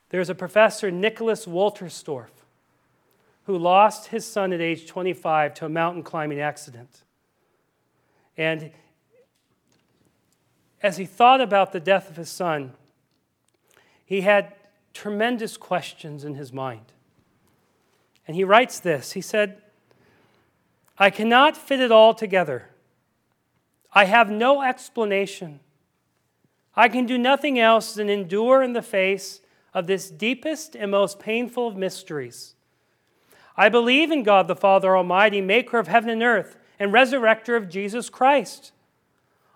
There's 0.08 0.30
a 0.30 0.34
professor, 0.34 0.90
Nicholas 0.90 1.44
Wolterstorff, 1.44 2.30
who 3.44 3.58
lost 3.58 4.06
his 4.06 4.24
son 4.24 4.54
at 4.54 4.62
age 4.62 4.86
25 4.86 5.52
to 5.54 5.66
a 5.66 5.68
mountain 5.68 6.02
climbing 6.02 6.40
accident. 6.40 7.02
And 8.38 8.70
as 10.82 10.96
he 10.96 11.04
thought 11.04 11.40
about 11.40 11.72
the 11.72 11.80
death 11.80 12.08
of 12.08 12.16
his 12.16 12.30
son, 12.30 12.72
he 14.04 14.22
had 14.22 14.54
tremendous 14.94 15.56
questions 15.56 16.24
in 16.24 16.34
his 16.34 16.52
mind. 16.52 16.92
And 18.26 18.36
he 18.36 18.44
writes 18.44 18.80
this 18.80 19.12
He 19.12 19.20
said, 19.20 19.62
I 20.98 21.10
cannot 21.10 21.56
fit 21.56 21.80
it 21.80 21.92
all 21.92 22.14
together. 22.14 22.70
I 23.92 24.04
have 24.04 24.30
no 24.30 24.62
explanation. 24.62 25.60
I 26.76 26.88
can 26.88 27.06
do 27.06 27.18
nothing 27.18 27.58
else 27.58 27.94
than 27.94 28.08
endure 28.08 28.62
in 28.62 28.72
the 28.72 28.82
face 28.82 29.40
of 29.74 29.86
this 29.86 30.10
deepest 30.10 30.76
and 30.76 30.90
most 30.90 31.18
painful 31.18 31.68
of 31.68 31.76
mysteries. 31.76 32.54
I 33.56 33.68
believe 33.68 34.12
in 34.12 34.22
God 34.22 34.46
the 34.46 34.54
Father 34.54 34.96
Almighty, 34.96 35.40
maker 35.40 35.78
of 35.78 35.88
heaven 35.88 36.10
and 36.10 36.22
earth, 36.22 36.56
and 36.78 36.92
resurrector 36.92 37.56
of 37.56 37.68
Jesus 37.68 38.08
Christ. 38.08 38.72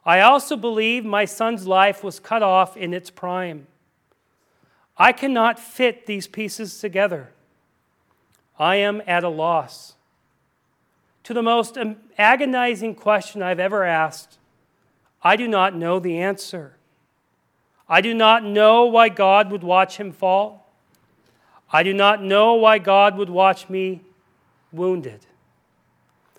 I 0.05 0.21
also 0.21 0.57
believe 0.57 1.05
my 1.05 1.25
son's 1.25 1.67
life 1.67 2.03
was 2.03 2.19
cut 2.19 2.43
off 2.43 2.77
in 2.77 2.93
its 2.93 3.11
prime. 3.11 3.67
I 4.97 5.13
cannot 5.13 5.59
fit 5.59 6.07
these 6.07 6.27
pieces 6.27 6.79
together. 6.79 7.31
I 8.59 8.77
am 8.77 9.03
at 9.07 9.25
a 9.25 9.29
loss. 9.29 9.95
To 11.25 11.35
the 11.35 11.43
most 11.43 11.79
agonizing 12.19 12.97
question 12.97 13.43
I've 13.43 13.61
ever 13.61 13.85
asked, 13.85 14.39
I 15.23 15.37
do 15.37 15.47
not 15.47 15.75
know 15.75 16.01
the 16.01 16.19
answer. 16.19 16.75
I 17.89 18.01
do 18.01 18.13
not 18.13 18.45
know 18.45 18.85
why 18.87 19.09
God 19.09 19.53
would 19.53 19.63
watch 19.63 19.99
him 19.99 20.13
fall. 20.13 20.69
I 21.73 21.83
do 21.83 21.95
not 21.95 22.23
know 22.23 22.55
why 22.55 22.79
God 22.79 23.17
would 23.17 23.31
watch 23.31 23.69
me 23.69 24.03
wounded. 24.73 25.27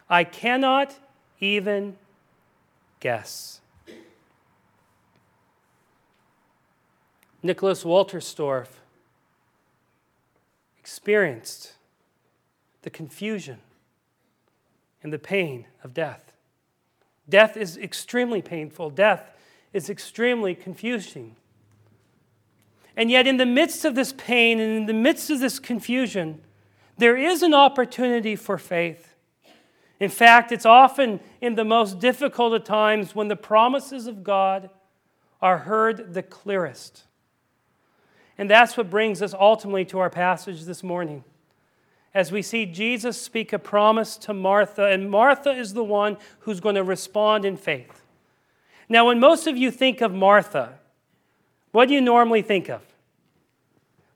I 0.09 0.25
cannot 0.25 0.95
even 1.39 1.95
guess. 3.03 3.59
Nicholas 7.43 7.83
Wolterstorff 7.83 8.79
experienced 10.79 11.73
the 12.83 12.89
confusion 12.89 13.57
and 15.03 15.11
the 15.11 15.19
pain 15.19 15.65
of 15.83 15.93
death. 15.93 16.31
Death 17.27 17.57
is 17.57 17.77
extremely 17.77 18.41
painful, 18.41 18.89
death 18.89 19.35
is 19.73 19.89
extremely 19.89 20.55
confusing. 20.55 21.35
And 22.95 23.11
yet, 23.11 23.27
in 23.27 23.35
the 23.35 23.45
midst 23.45 23.83
of 23.83 23.95
this 23.95 24.13
pain 24.13 24.61
and 24.61 24.77
in 24.77 24.85
the 24.85 24.93
midst 24.93 25.29
of 25.29 25.41
this 25.41 25.59
confusion, 25.59 26.41
there 26.97 27.17
is 27.17 27.43
an 27.43 27.53
opportunity 27.53 28.37
for 28.37 28.57
faith. 28.57 29.12
In 30.03 30.09
fact, 30.09 30.51
it's 30.51 30.65
often 30.65 31.21
in 31.39 31.55
the 31.55 31.63
most 31.63 31.97
difficult 31.97 32.53
of 32.53 32.65
times 32.65 33.15
when 33.15 33.29
the 33.29 33.37
promises 33.37 34.05
of 34.05 34.21
God 34.21 34.69
are 35.41 35.59
heard 35.59 36.13
the 36.13 36.21
clearest. 36.21 37.05
And 38.37 38.49
that's 38.49 38.75
what 38.75 38.89
brings 38.89 39.21
us 39.21 39.33
ultimately 39.33 39.85
to 39.85 39.99
our 39.99 40.09
passage 40.09 40.63
this 40.65 40.83
morning. 40.83 41.23
As 42.13 42.33
we 42.33 42.41
see 42.41 42.65
Jesus 42.65 43.21
speak 43.21 43.53
a 43.53 43.59
promise 43.59 44.17
to 44.17 44.33
Martha, 44.33 44.87
and 44.87 45.09
Martha 45.09 45.51
is 45.51 45.73
the 45.73 45.85
one 45.85 46.17
who's 46.39 46.59
going 46.59 46.75
to 46.75 46.83
respond 46.83 47.45
in 47.45 47.55
faith. 47.55 48.01
Now, 48.89 49.07
when 49.07 49.21
most 49.21 49.47
of 49.47 49.55
you 49.55 49.71
think 49.71 50.01
of 50.01 50.13
Martha, 50.13 50.79
what 51.71 51.87
do 51.87 51.93
you 51.93 52.01
normally 52.01 52.41
think 52.41 52.69
of? 52.69 52.81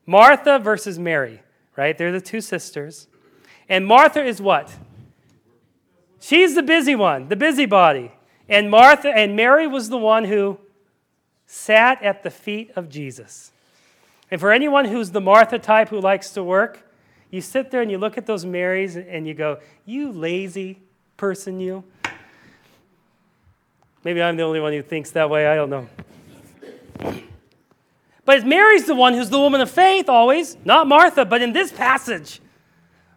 Martha 0.04 0.58
versus 0.58 0.98
Mary, 0.98 1.40
right? 1.76 1.96
They're 1.96 2.12
the 2.12 2.20
two 2.20 2.42
sisters. 2.42 3.06
And 3.70 3.86
Martha 3.86 4.22
is 4.22 4.42
what? 4.42 4.70
She's 6.20 6.54
the 6.54 6.62
busy 6.62 6.94
one, 6.94 7.28
the 7.28 7.36
busybody. 7.36 8.12
And 8.48 8.70
Martha 8.70 9.08
and 9.08 9.36
Mary 9.36 9.66
was 9.66 9.88
the 9.88 9.98
one 9.98 10.24
who 10.24 10.58
sat 11.46 12.02
at 12.02 12.22
the 12.22 12.30
feet 12.30 12.70
of 12.76 12.88
Jesus. 12.88 13.52
And 14.30 14.40
for 14.40 14.52
anyone 14.52 14.86
who's 14.86 15.10
the 15.10 15.20
Martha 15.20 15.58
type 15.58 15.88
who 15.88 16.00
likes 16.00 16.30
to 16.30 16.42
work, 16.42 16.86
you 17.30 17.40
sit 17.40 17.70
there 17.70 17.82
and 17.82 17.90
you 17.90 17.98
look 17.98 18.16
at 18.16 18.26
those 18.26 18.44
Marys 18.44 18.96
and 18.96 19.26
you 19.26 19.34
go, 19.34 19.58
You 19.84 20.12
lazy 20.12 20.80
person, 21.16 21.60
you. 21.60 21.84
Maybe 24.04 24.22
I'm 24.22 24.36
the 24.36 24.42
only 24.42 24.60
one 24.60 24.72
who 24.72 24.82
thinks 24.82 25.10
that 25.12 25.28
way. 25.28 25.46
I 25.46 25.54
don't 25.54 25.70
know. 25.70 25.88
But 28.24 28.46
Mary's 28.46 28.84
the 28.84 28.94
one 28.94 29.14
who's 29.14 29.30
the 29.30 29.38
woman 29.38 29.60
of 29.60 29.70
faith 29.70 30.08
always, 30.08 30.56
not 30.64 30.86
Martha. 30.86 31.24
But 31.24 31.42
in 31.42 31.52
this 31.52 31.72
passage, 31.72 32.40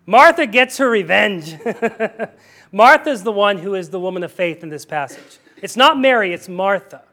Martha 0.06 0.48
gets 0.48 0.78
her 0.78 0.90
revenge. 0.90 1.56
Martha's 2.72 3.24
the 3.24 3.32
one 3.32 3.58
who 3.58 3.76
is 3.76 3.90
the 3.90 4.00
woman 4.00 4.24
of 4.24 4.32
faith 4.32 4.64
in 4.64 4.70
this 4.70 4.86
passage. 4.86 5.40
It's 5.62 5.76
not 5.76 6.00
Mary, 6.00 6.34
it's 6.34 6.48
Martha. 6.48 7.04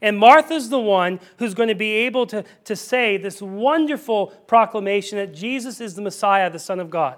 And 0.00 0.18
Martha's 0.18 0.68
the 0.68 0.80
one 0.80 1.20
who's 1.36 1.54
going 1.54 1.68
to 1.68 1.76
be 1.76 1.92
able 1.92 2.26
to, 2.26 2.44
to 2.64 2.74
say 2.74 3.16
this 3.16 3.40
wonderful 3.40 4.28
proclamation 4.48 5.18
that 5.18 5.32
Jesus 5.32 5.80
is 5.80 5.94
the 5.94 6.02
Messiah, 6.02 6.50
the 6.50 6.58
Son 6.58 6.80
of 6.80 6.90
God. 6.90 7.16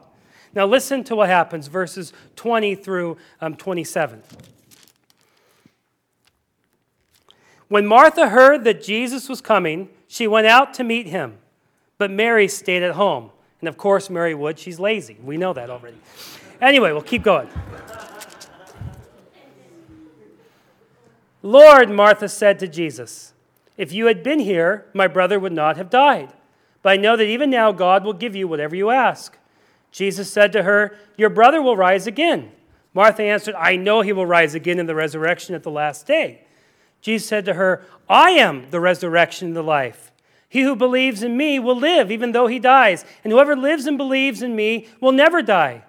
Now, 0.54 0.66
listen 0.66 1.02
to 1.04 1.16
what 1.16 1.28
happens, 1.28 1.66
verses 1.66 2.12
20 2.36 2.74
through 2.76 3.16
um, 3.40 3.56
27. 3.56 4.22
When 7.68 7.86
Martha 7.86 8.28
heard 8.28 8.64
that 8.64 8.82
Jesus 8.82 9.28
was 9.28 9.40
coming, 9.40 9.88
she 10.06 10.26
went 10.28 10.46
out 10.46 10.74
to 10.74 10.84
meet 10.84 11.06
him, 11.06 11.38
but 11.98 12.10
Mary 12.10 12.46
stayed 12.46 12.82
at 12.82 12.92
home. 12.92 13.30
And 13.60 13.68
of 13.68 13.78
course, 13.78 14.10
Mary 14.10 14.34
would. 14.34 14.58
She's 14.58 14.78
lazy. 14.78 15.16
We 15.24 15.38
know 15.38 15.54
that 15.54 15.70
already. 15.70 15.96
Anyway, 16.64 16.92
we'll 16.92 17.02
keep 17.02 17.22
going. 17.22 17.48
Lord, 21.42 21.90
Martha 21.90 22.26
said 22.26 22.58
to 22.60 22.66
Jesus, 22.68 23.34
if 23.76 23.92
you 23.92 24.06
had 24.06 24.22
been 24.22 24.38
here, 24.38 24.86
my 24.94 25.06
brother 25.06 25.38
would 25.38 25.52
not 25.52 25.76
have 25.76 25.90
died. 25.90 26.32
But 26.80 26.92
I 26.92 26.96
know 26.96 27.18
that 27.18 27.26
even 27.26 27.50
now 27.50 27.70
God 27.70 28.02
will 28.02 28.14
give 28.14 28.34
you 28.34 28.48
whatever 28.48 28.74
you 28.74 28.88
ask. 28.88 29.36
Jesus 29.90 30.32
said 30.32 30.52
to 30.52 30.62
her, 30.62 30.96
Your 31.18 31.28
brother 31.28 31.60
will 31.60 31.76
rise 31.76 32.06
again. 32.06 32.50
Martha 32.94 33.22
answered, 33.22 33.54
I 33.56 33.76
know 33.76 34.00
he 34.00 34.12
will 34.12 34.24
rise 34.24 34.54
again 34.54 34.78
in 34.78 34.86
the 34.86 34.94
resurrection 34.94 35.54
at 35.54 35.64
the 35.64 35.70
last 35.70 36.06
day. 36.06 36.44
Jesus 37.02 37.28
said 37.28 37.44
to 37.44 37.54
her, 37.54 37.84
I 38.08 38.30
am 38.30 38.70
the 38.70 38.80
resurrection 38.80 39.48
and 39.48 39.56
the 39.56 39.62
life. 39.62 40.12
He 40.48 40.62
who 40.62 40.76
believes 40.76 41.22
in 41.22 41.36
me 41.36 41.58
will 41.58 41.76
live 41.76 42.10
even 42.10 42.32
though 42.32 42.46
he 42.46 42.58
dies, 42.58 43.04
and 43.22 43.32
whoever 43.32 43.54
lives 43.54 43.86
and 43.86 43.98
believes 43.98 44.40
in 44.40 44.56
me 44.56 44.88
will 45.00 45.12
never 45.12 45.42
die. 45.42 45.84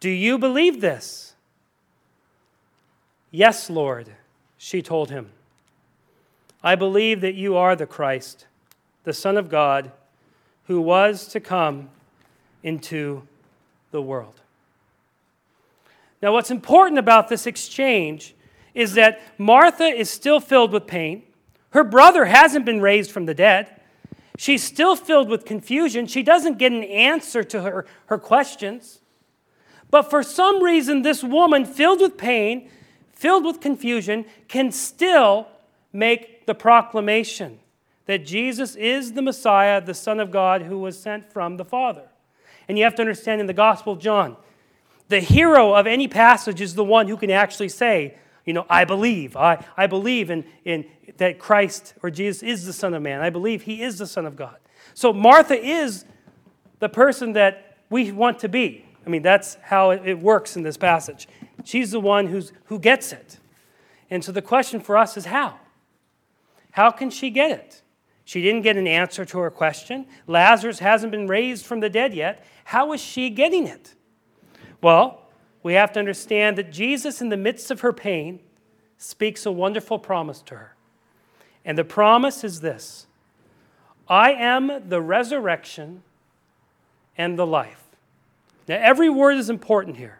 Do 0.00 0.10
you 0.10 0.38
believe 0.38 0.80
this? 0.80 1.34
Yes, 3.30 3.68
Lord 3.68 4.10
she 4.58 4.82
told 4.82 5.10
him, 5.10 5.30
I 6.62 6.74
believe 6.74 7.20
that 7.20 7.34
you 7.34 7.56
are 7.56 7.76
the 7.76 7.86
Christ, 7.86 8.46
the 9.04 9.12
Son 9.12 9.36
of 9.36 9.48
God, 9.48 9.92
who 10.66 10.80
was 10.80 11.28
to 11.28 11.40
come 11.40 11.90
into 12.62 13.22
the 13.92 14.02
world. 14.02 14.40
Now, 16.20 16.32
what's 16.32 16.50
important 16.50 16.98
about 16.98 17.28
this 17.28 17.46
exchange 17.46 18.34
is 18.74 18.94
that 18.94 19.20
Martha 19.38 19.84
is 19.84 20.10
still 20.10 20.40
filled 20.40 20.72
with 20.72 20.86
pain. 20.86 21.22
Her 21.70 21.84
brother 21.84 22.24
hasn't 22.24 22.64
been 22.64 22.80
raised 22.80 23.10
from 23.10 23.26
the 23.26 23.34
dead. 23.34 23.80
She's 24.38 24.64
still 24.64 24.96
filled 24.96 25.28
with 25.28 25.44
confusion. 25.44 26.06
She 26.06 26.22
doesn't 26.22 26.58
get 26.58 26.72
an 26.72 26.82
answer 26.82 27.44
to 27.44 27.62
her, 27.62 27.86
her 28.06 28.18
questions. 28.18 29.00
But 29.90 30.10
for 30.10 30.22
some 30.22 30.62
reason, 30.62 31.02
this 31.02 31.22
woman, 31.22 31.64
filled 31.64 32.00
with 32.00 32.16
pain, 32.16 32.70
filled 33.12 33.44
with 33.44 33.60
confusion, 33.60 34.24
can 34.48 34.72
still 34.72 35.48
make 35.92 36.46
the 36.46 36.54
proclamation 36.54 37.58
that 38.06 38.24
Jesus 38.24 38.76
is 38.76 39.12
the 39.12 39.22
Messiah, 39.22 39.80
the 39.80 39.94
Son 39.94 40.20
of 40.20 40.30
God, 40.30 40.62
who 40.62 40.78
was 40.78 40.98
sent 40.98 41.32
from 41.32 41.56
the 41.56 41.64
Father. 41.64 42.08
And 42.68 42.78
you 42.78 42.84
have 42.84 42.94
to 42.96 43.02
understand 43.02 43.40
in 43.40 43.46
the 43.46 43.52
Gospel 43.52 43.92
of 43.94 43.98
John, 43.98 44.36
the 45.08 45.20
hero 45.20 45.74
of 45.74 45.86
any 45.86 46.08
passage 46.08 46.60
is 46.60 46.74
the 46.74 46.84
one 46.84 47.08
who 47.08 47.16
can 47.16 47.30
actually 47.30 47.68
say, 47.68 48.16
you 48.44 48.52
know, 48.52 48.64
I 48.70 48.84
believe. 48.84 49.36
I, 49.36 49.64
I 49.76 49.86
believe 49.86 50.30
in, 50.30 50.44
in 50.64 50.86
that 51.16 51.38
Christ 51.38 51.94
or 52.02 52.10
Jesus 52.10 52.42
is 52.42 52.64
the 52.64 52.72
Son 52.72 52.94
of 52.94 53.02
Man. 53.02 53.20
I 53.20 53.30
believe 53.30 53.62
he 53.62 53.82
is 53.82 53.98
the 53.98 54.06
Son 54.06 54.24
of 54.24 54.36
God. 54.36 54.56
So 54.94 55.12
Martha 55.12 55.60
is 55.60 56.04
the 56.78 56.88
person 56.88 57.32
that 57.32 57.78
we 57.90 58.12
want 58.12 58.38
to 58.40 58.48
be. 58.48 58.85
I 59.06 59.08
mean, 59.08 59.22
that's 59.22 59.56
how 59.62 59.90
it 59.90 60.18
works 60.18 60.56
in 60.56 60.64
this 60.64 60.76
passage. 60.76 61.28
She's 61.64 61.92
the 61.92 62.00
one 62.00 62.26
who's, 62.26 62.52
who 62.64 62.78
gets 62.78 63.12
it. 63.12 63.38
And 64.10 64.24
so 64.24 64.32
the 64.32 64.42
question 64.42 64.80
for 64.80 64.96
us 64.96 65.16
is 65.16 65.26
how? 65.26 65.58
How 66.72 66.90
can 66.90 67.10
she 67.10 67.30
get 67.30 67.52
it? 67.52 67.82
She 68.24 68.42
didn't 68.42 68.62
get 68.62 68.76
an 68.76 68.88
answer 68.88 69.24
to 69.24 69.38
her 69.38 69.50
question. 69.50 70.06
Lazarus 70.26 70.80
hasn't 70.80 71.12
been 71.12 71.28
raised 71.28 71.64
from 71.64 71.78
the 71.78 71.88
dead 71.88 72.12
yet. 72.12 72.44
How 72.64 72.92
is 72.92 73.00
she 73.00 73.30
getting 73.30 73.68
it? 73.68 73.94
Well, 74.82 75.22
we 75.62 75.74
have 75.74 75.92
to 75.92 76.00
understand 76.00 76.58
that 76.58 76.72
Jesus, 76.72 77.20
in 77.20 77.28
the 77.28 77.36
midst 77.36 77.70
of 77.70 77.80
her 77.80 77.92
pain, 77.92 78.40
speaks 78.98 79.46
a 79.46 79.52
wonderful 79.52 79.98
promise 79.98 80.42
to 80.42 80.56
her. 80.56 80.76
And 81.64 81.78
the 81.78 81.84
promise 81.84 82.42
is 82.42 82.60
this 82.60 83.06
I 84.08 84.32
am 84.32 84.88
the 84.88 85.00
resurrection 85.00 86.02
and 87.16 87.38
the 87.38 87.46
life. 87.46 87.85
Now, 88.68 88.76
every 88.80 89.08
word 89.08 89.36
is 89.36 89.48
important 89.50 89.96
here. 89.96 90.18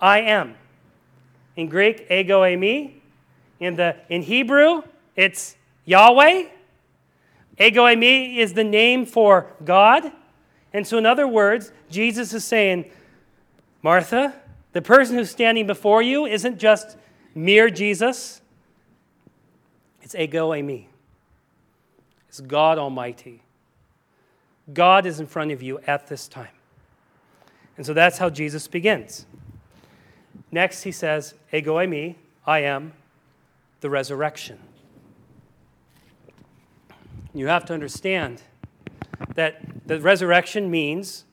I 0.00 0.20
am. 0.20 0.56
In 1.56 1.68
Greek, 1.68 2.06
ego 2.10 2.42
eimi. 2.42 2.94
In, 3.60 3.76
the, 3.76 3.96
in 4.08 4.22
Hebrew, 4.22 4.82
it's 5.14 5.56
Yahweh. 5.84 6.48
Ego 7.58 7.84
eimi 7.84 8.38
is 8.38 8.54
the 8.54 8.64
name 8.64 9.06
for 9.06 9.46
God. 9.64 10.10
And 10.72 10.86
so, 10.86 10.98
in 10.98 11.06
other 11.06 11.28
words, 11.28 11.70
Jesus 11.88 12.34
is 12.34 12.44
saying, 12.44 12.90
Martha, 13.82 14.34
the 14.72 14.82
person 14.82 15.16
who's 15.16 15.30
standing 15.30 15.66
before 15.66 16.02
you 16.02 16.26
isn't 16.26 16.58
just 16.58 16.96
mere 17.34 17.70
Jesus, 17.70 18.40
it's 20.02 20.14
ego 20.14 20.50
eimi. 20.50 20.86
It's 22.28 22.40
God 22.40 22.78
Almighty. 22.78 23.42
God 24.72 25.06
is 25.06 25.20
in 25.20 25.26
front 25.26 25.52
of 25.52 25.62
you 25.62 25.78
at 25.86 26.08
this 26.08 26.26
time. 26.26 26.48
And 27.76 27.84
so 27.84 27.92
that's 27.92 28.18
how 28.18 28.30
Jesus 28.30 28.68
begins. 28.68 29.26
Next, 30.50 30.82
he 30.82 30.92
says, 30.92 31.34
Ego 31.52 31.76
eimi, 31.76 32.16
I 32.46 32.60
am 32.60 32.92
the 33.80 33.90
resurrection. 33.90 34.58
You 37.34 37.48
have 37.48 37.64
to 37.66 37.74
understand 37.74 38.42
that 39.34 39.60
the 39.86 40.00
resurrection 40.00 40.70
means, 40.70 41.24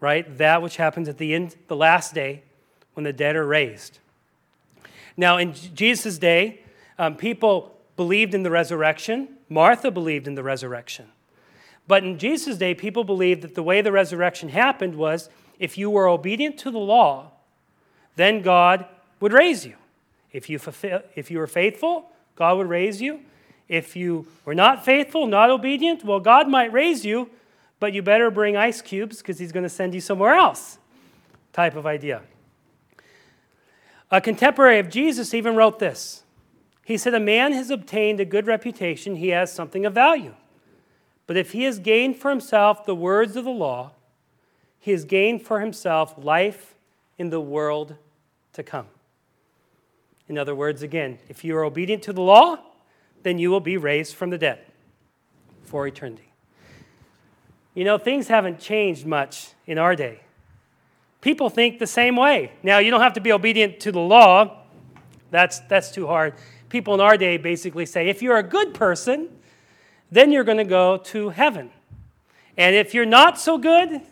right, 0.00 0.36
that 0.38 0.60
which 0.60 0.76
happens 0.76 1.08
at 1.08 1.18
the 1.18 1.32
end, 1.34 1.56
the 1.68 1.76
last 1.76 2.12
day, 2.12 2.42
when 2.94 3.04
the 3.04 3.12
dead 3.12 3.36
are 3.36 3.46
raised. 3.46 4.00
Now, 5.16 5.36
in 5.36 5.52
Jesus' 5.52 6.18
day, 6.18 6.60
um, 6.98 7.16
people 7.16 7.76
believed 7.96 8.34
in 8.34 8.42
the 8.42 8.50
resurrection. 8.50 9.28
Martha 9.48 9.90
believed 9.90 10.26
in 10.26 10.34
the 10.34 10.42
resurrection. 10.42 11.06
But 11.86 12.02
in 12.02 12.18
Jesus' 12.18 12.56
day, 12.56 12.74
people 12.74 13.04
believed 13.04 13.42
that 13.42 13.54
the 13.54 13.62
way 13.62 13.80
the 13.82 13.92
resurrection 13.92 14.48
happened 14.48 14.96
was 14.96 15.28
if 15.58 15.78
you 15.78 15.90
were 15.90 16.08
obedient 16.08 16.58
to 16.58 16.70
the 16.70 16.78
law, 16.78 17.30
then 18.16 18.42
God 18.42 18.86
would 19.20 19.32
raise 19.32 19.64
you. 19.64 19.76
If 20.32 20.50
you, 20.50 20.58
fulfill, 20.58 21.02
if 21.14 21.30
you 21.30 21.38
were 21.38 21.46
faithful, 21.46 22.10
God 22.36 22.58
would 22.58 22.68
raise 22.68 23.00
you. 23.00 23.20
If 23.68 23.96
you 23.96 24.26
were 24.44 24.54
not 24.54 24.84
faithful, 24.84 25.26
not 25.26 25.50
obedient, 25.50 26.04
well, 26.04 26.20
God 26.20 26.48
might 26.48 26.72
raise 26.72 27.04
you, 27.04 27.30
but 27.80 27.92
you 27.92 28.02
better 28.02 28.30
bring 28.30 28.56
ice 28.56 28.82
cubes 28.82 29.18
because 29.18 29.38
he's 29.38 29.52
going 29.52 29.62
to 29.62 29.68
send 29.68 29.94
you 29.94 30.00
somewhere 30.00 30.34
else, 30.34 30.78
type 31.52 31.76
of 31.76 31.86
idea. 31.86 32.22
A 34.10 34.20
contemporary 34.20 34.78
of 34.78 34.90
Jesus 34.90 35.34
even 35.34 35.56
wrote 35.56 35.78
this. 35.78 36.22
He 36.84 36.96
said, 36.98 37.14
A 37.14 37.20
man 37.20 37.52
has 37.52 37.70
obtained 37.70 38.20
a 38.20 38.24
good 38.24 38.46
reputation, 38.46 39.16
he 39.16 39.28
has 39.28 39.52
something 39.52 39.86
of 39.86 39.94
value. 39.94 40.34
But 41.26 41.36
if 41.36 41.52
he 41.52 41.62
has 41.62 41.78
gained 41.78 42.16
for 42.16 42.30
himself 42.30 42.84
the 42.84 42.94
words 42.94 43.34
of 43.36 43.44
the 43.44 43.50
law, 43.50 43.92
he 44.84 44.90
has 44.90 45.06
gained 45.06 45.40
for 45.40 45.60
himself 45.60 46.14
life 46.18 46.74
in 47.16 47.30
the 47.30 47.40
world 47.40 47.96
to 48.52 48.62
come. 48.62 48.84
In 50.28 50.36
other 50.36 50.54
words, 50.54 50.82
again, 50.82 51.18
if 51.26 51.42
you 51.42 51.56
are 51.56 51.64
obedient 51.64 52.02
to 52.02 52.12
the 52.12 52.20
law, 52.20 52.58
then 53.22 53.38
you 53.38 53.50
will 53.50 53.60
be 53.60 53.78
raised 53.78 54.14
from 54.14 54.28
the 54.28 54.36
dead 54.36 54.58
for 55.62 55.86
eternity. 55.86 56.30
You 57.72 57.84
know, 57.84 57.96
things 57.96 58.28
haven't 58.28 58.60
changed 58.60 59.06
much 59.06 59.52
in 59.66 59.78
our 59.78 59.96
day. 59.96 60.20
People 61.22 61.48
think 61.48 61.78
the 61.78 61.86
same 61.86 62.14
way. 62.14 62.52
Now, 62.62 62.76
you 62.76 62.90
don't 62.90 63.00
have 63.00 63.14
to 63.14 63.22
be 63.22 63.32
obedient 63.32 63.80
to 63.80 63.90
the 63.90 64.00
law, 64.00 64.64
that's, 65.30 65.60
that's 65.60 65.92
too 65.92 66.06
hard. 66.06 66.34
People 66.68 66.92
in 66.92 67.00
our 67.00 67.16
day 67.16 67.38
basically 67.38 67.86
say 67.86 68.10
if 68.10 68.20
you're 68.20 68.36
a 68.36 68.42
good 68.42 68.74
person, 68.74 69.30
then 70.10 70.30
you're 70.30 70.44
going 70.44 70.58
to 70.58 70.64
go 70.64 70.98
to 70.98 71.30
heaven. 71.30 71.70
And 72.58 72.76
if 72.76 72.92
you're 72.92 73.06
not 73.06 73.40
so 73.40 73.56
good, 73.56 74.02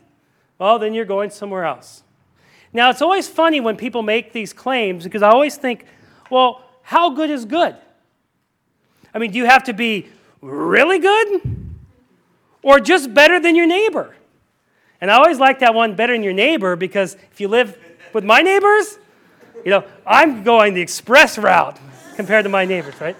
well, 0.62 0.78
then 0.78 0.95
you're 0.95 1.04
going 1.04 1.28
somewhere 1.31 1.64
else. 1.64 2.04
Now, 2.73 2.90
it's 2.90 3.03
always 3.03 3.29
funny 3.29 3.59
when 3.59 3.77
people 3.77 4.03
make 4.03 4.33
these 4.33 4.53
claims 4.53 5.03
because 5.03 5.20
I 5.20 5.29
always 5.29 5.57
think, 5.57 5.87
well, 6.31 6.62
how 6.83 7.11
good 7.11 7.31
is 7.31 7.44
good? 7.44 7.75
I 9.12 9.18
mean, 9.18 9.33
do 9.33 9.38
you 9.38 9.44
have 9.44 9.64
to 9.64 9.72
be 9.72 10.07
really 10.40 11.01
good 11.01 11.42
or 12.62 12.79
just 12.79 13.12
better 13.12 13.40
than 13.40 13.57
your 13.57 13.66
neighbor? 13.66 14.14
And 15.01 15.11
I 15.11 15.16
always 15.16 15.40
like 15.40 15.59
that 15.59 15.75
one 15.75 15.96
better 15.96 16.12
than 16.12 16.22
your 16.22 16.33
neighbor 16.33 16.77
because 16.77 17.16
if 17.33 17.40
you 17.40 17.48
live 17.48 17.77
with 18.12 18.22
my 18.22 18.40
neighbors, 18.40 18.98
you 19.64 19.70
know, 19.72 19.85
I'm 20.07 20.44
going 20.44 20.75
the 20.75 20.81
express 20.81 21.38
route 21.38 21.77
compared 22.14 22.44
to 22.44 22.48
my 22.48 22.66
neighbors, 22.66 22.94
right? 23.01 23.16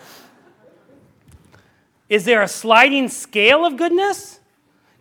Is 2.09 2.25
there 2.25 2.41
a 2.41 2.49
sliding 2.49 3.09
scale 3.09 3.65
of 3.65 3.77
goodness? 3.77 4.39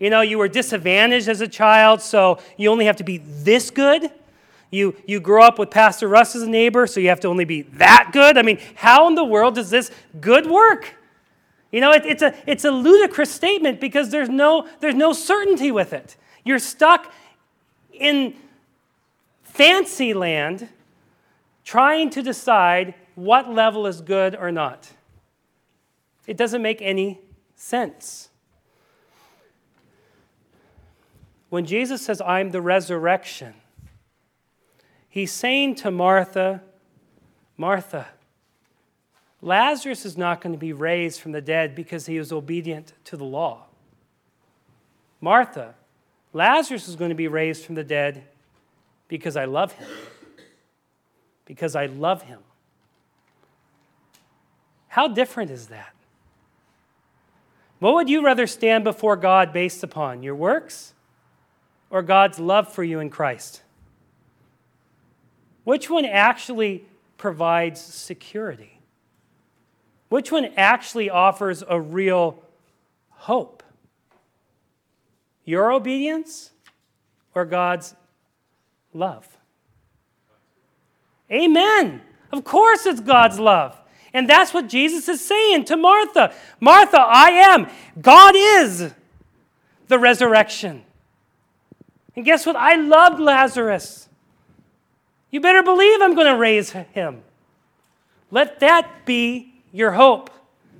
You 0.02 0.10
know, 0.10 0.22
you 0.22 0.40
were 0.40 0.48
disadvantaged 0.48 1.30
as 1.30 1.42
a 1.42 1.48
child, 1.48 2.02
so 2.02 2.40
you 2.58 2.72
only 2.72 2.86
have 2.86 2.96
to 2.96 3.04
be 3.04 3.20
this 3.20 3.70
good. 3.70 4.10
You, 4.72 4.96
you 5.06 5.20
grow 5.20 5.44
up 5.44 5.60
with 5.60 5.70
Pastor 5.70 6.08
Russ 6.08 6.36
as 6.36 6.42
a 6.42 6.50
neighbor, 6.50 6.88
so 6.88 7.00
you 7.00 7.10
have 7.10 7.20
to 7.20 7.28
only 7.28 7.46
be 7.46 7.62
that 7.74 8.10
good. 8.12 8.36
I 8.36 8.42
mean, 8.42 8.58
how 8.74 9.08
in 9.08 9.14
the 9.14 9.24
world 9.24 9.54
does 9.54 9.70
this 9.70 9.92
good 10.20 10.48
work? 10.48 10.96
You 11.72 11.82
know, 11.82 11.92
it, 11.92 12.04
it's, 12.08 12.24
a, 12.24 12.34
it's 12.48 12.66
a 12.66 12.72
ludicrous 12.72 13.30
statement 13.30 13.80
because 13.80 14.10
there's 14.10 14.28
no, 14.28 14.68
there's 14.80 14.96
no 14.96 15.14
certainty 15.14 15.70
with 15.70 15.94
it. 15.94 16.18
You're 16.44 16.58
stuck 16.58 17.14
in 17.94 18.34
fancy 19.44 20.16
land 20.16 20.68
trying 21.64 22.10
to 22.10 22.24
decide 22.24 22.96
what 23.14 23.54
level 23.54 23.86
is 23.86 24.02
good 24.02 24.36
or 24.36 24.52
not. 24.52 24.90
It 26.26 26.38
doesn't 26.38 26.64
make 26.64 26.82
any 26.82 27.20
sense. 27.56 28.31
When 31.52 31.66
Jesus 31.66 32.02
says, 32.02 32.22
I'm 32.22 32.52
the 32.52 32.62
resurrection, 32.62 33.56
he's 35.10 35.34
saying 35.34 35.76
to 35.76 35.92
Martha, 35.92 36.62
Martha, 37.58 38.08
Lazarus 39.42 40.06
is 40.06 40.18
not 40.18 40.40
going 40.40 40.54
to 40.54 40.58
be 40.58 40.72
raised 40.72 41.20
from 41.20 41.34
the 41.34 41.42
dead 41.42 41.76
because 41.76 42.06
he 42.06 42.18
was 42.18 42.32
obedient 42.32 42.94
to 43.04 43.18
the 43.18 43.26
law. 43.26 43.66
Martha, 45.20 45.76
Lazarus 46.32 46.88
is 46.88 46.96
going 46.96 47.10
to 47.10 47.16
be 47.16 47.28
raised 47.28 47.66
from 47.66 47.76
the 47.76 47.84
dead 47.84 48.24
because 49.10 49.36
I 49.36 49.44
love 49.44 49.74
him. 49.74 49.90
Because 51.44 51.76
I 51.76 51.88
love 51.88 52.22
him. 52.22 52.40
How 54.88 55.10
different 55.10 55.52
is 55.52 55.68
that? 55.68 55.94
What 57.80 57.94
would 57.96 58.10
you 58.10 58.24
rather 58.24 58.48
stand 58.48 58.86
before 58.86 59.18
God 59.18 59.52
based 59.52 59.84
upon? 59.84 60.24
Your 60.24 60.36
works 60.36 60.94
or 61.91 62.01
God's 62.01 62.39
love 62.39 62.73
for 62.73 62.84
you 62.84 62.99
in 62.99 63.10
Christ? 63.10 63.62
Which 65.63 65.89
one 65.89 66.06
actually 66.06 66.86
provides 67.17 67.80
security? 67.80 68.80
Which 70.10 70.32
one 70.32 70.45
actually 70.58 71.10
offers 71.10 71.63
a 71.67 71.80
real 71.80 72.41
hope? 73.10 73.62
Your 75.45 75.71
obedience 75.71 76.51
or 77.36 77.45
God's 77.45 77.95
love? 78.93 79.38
Amen. 81.32 82.01
Of 82.32 82.43
course, 82.43 82.86
it's 82.86 82.99
God's 82.99 83.39
love. 83.39 83.77
And 84.13 84.30
that's 84.30 84.54
what 84.54 84.67
Jesus 84.67 85.08
is 85.08 85.23
saying 85.23 85.65
to 85.65 85.77
Martha 85.77 86.34
Martha, 86.60 86.99
I 86.99 87.30
am. 87.30 87.67
God 88.01 88.34
is 88.36 88.93
the 89.88 89.99
resurrection. 89.99 90.84
And 92.15 92.26
guess 92.26 92.45
what? 92.45 92.56
I 92.56 92.76
loved 92.76 93.19
Lazarus. 93.19 94.10
You 95.30 95.39
better 95.39 95.63
believe 95.63 96.02
I'm 96.02 96.13
going 96.13 96.28
to 96.28 96.38
raise 96.38 96.71
him. 96.71 97.24
Let 98.32 98.60
that 98.60 99.06
be 99.06 99.54
your 99.71 99.91
hope, 99.91 100.30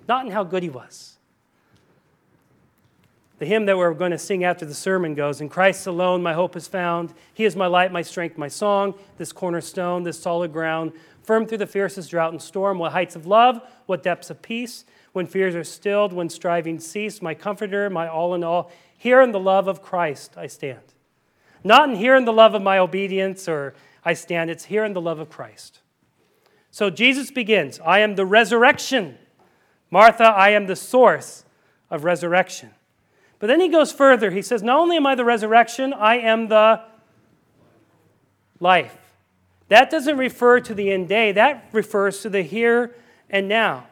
not 0.08 0.26
in 0.26 0.32
how 0.32 0.44
good 0.44 0.64
he 0.64 0.70
was. 0.70 1.18
The 3.40 3.46
hymn 3.46 3.66
that 3.66 3.78
we're 3.78 3.94
going 3.94 4.12
to 4.12 4.20
sing 4.20 4.44
after 4.44 4.66
the 4.66 4.74
sermon 4.74 5.16
goes 5.16 5.42
In 5.42 5.50
Christ 5.50 5.88
alone 5.88 6.22
my 6.22 6.34
hope 6.34 6.56
is 6.56 6.68
found. 6.68 7.14
He 7.34 7.46
is 7.46 7.56
my 7.56 7.66
light, 7.66 7.92
my 7.92 8.04
strength, 8.04 8.38
my 8.38 8.48
song, 8.48 8.94
this 9.18 9.32
cornerstone, 9.32 10.04
this 10.04 10.20
solid 10.20 10.54
ground 10.54 10.92
firm 11.24 11.46
through 11.46 11.58
the 11.60 11.68
fiercest 11.68 12.12
drought 12.12 12.34
and 12.34 12.42
storm. 12.42 12.78
What 12.78 12.92
heights 12.92 13.16
of 13.16 13.26
love, 13.26 13.62
what 13.86 14.04
depths 14.04 14.30
of 14.30 14.42
peace, 14.42 14.86
when 15.14 15.26
fears 15.26 15.56
are 15.56 15.64
stilled, 15.64 16.14
when 16.14 16.30
striving 16.30 16.80
cease, 16.80 17.22
my 17.22 17.34
comforter, 17.34 17.90
my 17.90 18.08
all 18.08 18.36
in 18.36 18.44
all. 18.44 18.72
Here 18.98 19.22
in 19.22 19.32
the 19.32 19.40
love 19.40 19.68
of 19.68 19.82
Christ 19.82 20.38
I 20.38 20.48
stand. 20.48 20.82
Not 21.64 21.90
in 21.90 21.96
here 21.96 22.16
in 22.16 22.26
the 22.26 22.34
love 22.34 22.56
of 22.56 22.62
my 22.62 22.78
obedience 22.78 23.48
or 23.48 23.74
I 24.04 24.14
stand, 24.14 24.50
it's 24.50 24.66
here 24.66 24.84
in 24.84 24.94
the 24.94 25.02
love 25.02 25.20
of 25.20 25.30
Christ. 25.30 25.80
So 26.72 26.90
Jesus 26.90 27.32
begins 27.32 27.80
I 27.86 28.00
am 28.00 28.16
the 28.16 28.26
resurrection. 28.26 29.18
Martha, 29.90 30.24
I 30.24 30.50
am 30.50 30.68
the 30.68 30.76
source 30.76 31.44
of 31.90 32.06
resurrection. 32.06 32.72
But 33.40 33.48
then 33.48 33.60
he 33.60 33.68
goes 33.68 33.92
further. 33.92 34.32
He 34.32 34.42
says, 34.42 34.64
Not 34.64 34.80
only 34.80 34.96
am 34.96 35.06
I 35.06 35.16
the 35.16 35.26
resurrection, 35.26 35.94
I 35.94 36.18
am 36.18 36.48
the 36.48 36.82
life. 38.60 38.98
That 39.68 39.90
doesn't 39.90 40.18
refer 40.18 40.60
to 40.62 40.74
the 40.74 40.92
end 40.92 41.10
day, 41.10 41.32
that 41.34 41.68
refers 41.72 42.22
to 42.22 42.30
the 42.30 42.42
here 42.42 42.96
and 43.30 43.48
now. 43.48 43.88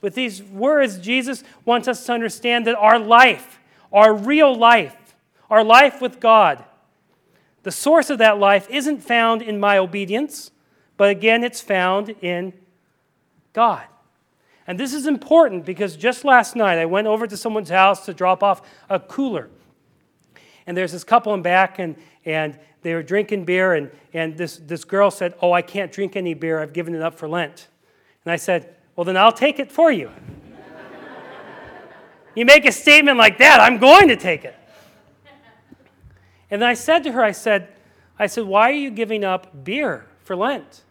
With 0.00 0.14
these 0.14 0.42
words, 0.42 0.98
Jesus 0.98 1.42
wants 1.64 1.88
us 1.88 2.04
to 2.06 2.12
understand 2.12 2.66
that 2.66 2.76
our 2.76 2.98
life, 2.98 3.58
our 3.92 4.14
real 4.14 4.54
life, 4.54 5.14
our 5.50 5.64
life 5.64 6.00
with 6.00 6.20
God, 6.20 6.64
The 7.68 7.72
source 7.72 8.08
of 8.08 8.16
that 8.16 8.38
life 8.38 8.66
isn't 8.70 9.00
found 9.02 9.42
in 9.42 9.60
my 9.60 9.76
obedience, 9.76 10.52
but 10.96 11.10
again, 11.10 11.44
it's 11.44 11.60
found 11.60 12.08
in 12.22 12.54
God. 13.52 13.84
And 14.66 14.80
this 14.80 14.94
is 14.94 15.06
important 15.06 15.66
because 15.66 15.94
just 15.94 16.24
last 16.24 16.56
night 16.56 16.78
I 16.78 16.86
went 16.86 17.08
over 17.08 17.26
to 17.26 17.36
someone's 17.36 17.68
house 17.68 18.06
to 18.06 18.14
drop 18.14 18.42
off 18.42 18.62
a 18.88 18.98
cooler. 18.98 19.50
And 20.66 20.74
there's 20.78 20.92
this 20.92 21.04
couple 21.04 21.34
in 21.34 21.42
back, 21.42 21.78
and, 21.78 21.96
and 22.24 22.58
they 22.80 22.94
were 22.94 23.02
drinking 23.02 23.44
beer, 23.44 23.74
and, 23.74 23.90
and 24.14 24.38
this, 24.38 24.56
this 24.56 24.84
girl 24.84 25.10
said, 25.10 25.34
Oh, 25.42 25.52
I 25.52 25.60
can't 25.60 25.92
drink 25.92 26.16
any 26.16 26.32
beer. 26.32 26.60
I've 26.60 26.72
given 26.72 26.94
it 26.94 27.02
up 27.02 27.18
for 27.18 27.28
Lent. 27.28 27.68
And 28.24 28.32
I 28.32 28.36
said, 28.36 28.76
Well, 28.96 29.04
then 29.04 29.18
I'll 29.18 29.30
take 29.30 29.58
it 29.58 29.70
for 29.70 29.92
you. 29.92 30.10
you 32.34 32.46
make 32.46 32.64
a 32.64 32.72
statement 32.72 33.18
like 33.18 33.36
that, 33.36 33.60
I'm 33.60 33.76
going 33.76 34.08
to 34.08 34.16
take 34.16 34.46
it. 34.46 34.57
And 36.50 36.62
then 36.62 36.68
I 36.68 36.74
said 36.74 37.04
to 37.04 37.12
her, 37.12 37.22
I 37.22 37.32
said, 37.32 37.68
I 38.18 38.26
said, 38.26 38.44
Why 38.44 38.70
are 38.70 38.74
you 38.74 38.90
giving 38.90 39.24
up 39.24 39.64
beer 39.64 40.06
for 40.22 40.34
Lent? 40.34 40.82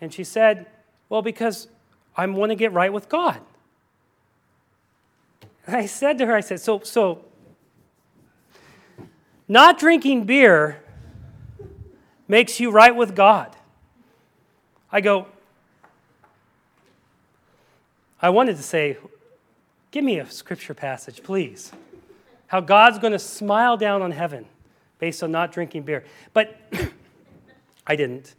And 0.00 0.12
she 0.12 0.24
said, 0.24 0.66
Well, 1.08 1.22
because 1.22 1.68
I 2.16 2.26
want 2.26 2.50
to 2.50 2.56
get 2.56 2.72
right 2.72 2.92
with 2.92 3.08
God. 3.08 3.40
And 5.66 5.76
I 5.76 5.86
said 5.86 6.18
to 6.18 6.26
her, 6.26 6.34
I 6.34 6.40
said, 6.40 6.60
So, 6.60 6.80
so 6.80 7.24
not 9.48 9.78
drinking 9.78 10.24
beer 10.24 10.82
makes 12.28 12.60
you 12.60 12.70
right 12.70 12.94
with 12.94 13.14
God. 13.14 13.56
I 14.92 15.00
go, 15.00 15.26
I 18.22 18.30
wanted 18.30 18.56
to 18.56 18.62
say, 18.62 18.98
Give 19.90 20.04
me 20.04 20.18
a 20.18 20.30
scripture 20.30 20.74
passage, 20.74 21.22
please. 21.22 21.72
How 22.50 22.60
God's 22.60 22.98
going 22.98 23.12
to 23.12 23.18
smile 23.20 23.76
down 23.76 24.02
on 24.02 24.10
heaven 24.10 24.44
based 24.98 25.22
on 25.22 25.30
not 25.30 25.52
drinking 25.52 25.84
beer. 25.84 26.04
But 26.32 26.60
I 27.86 27.94
didn't. 27.94 28.34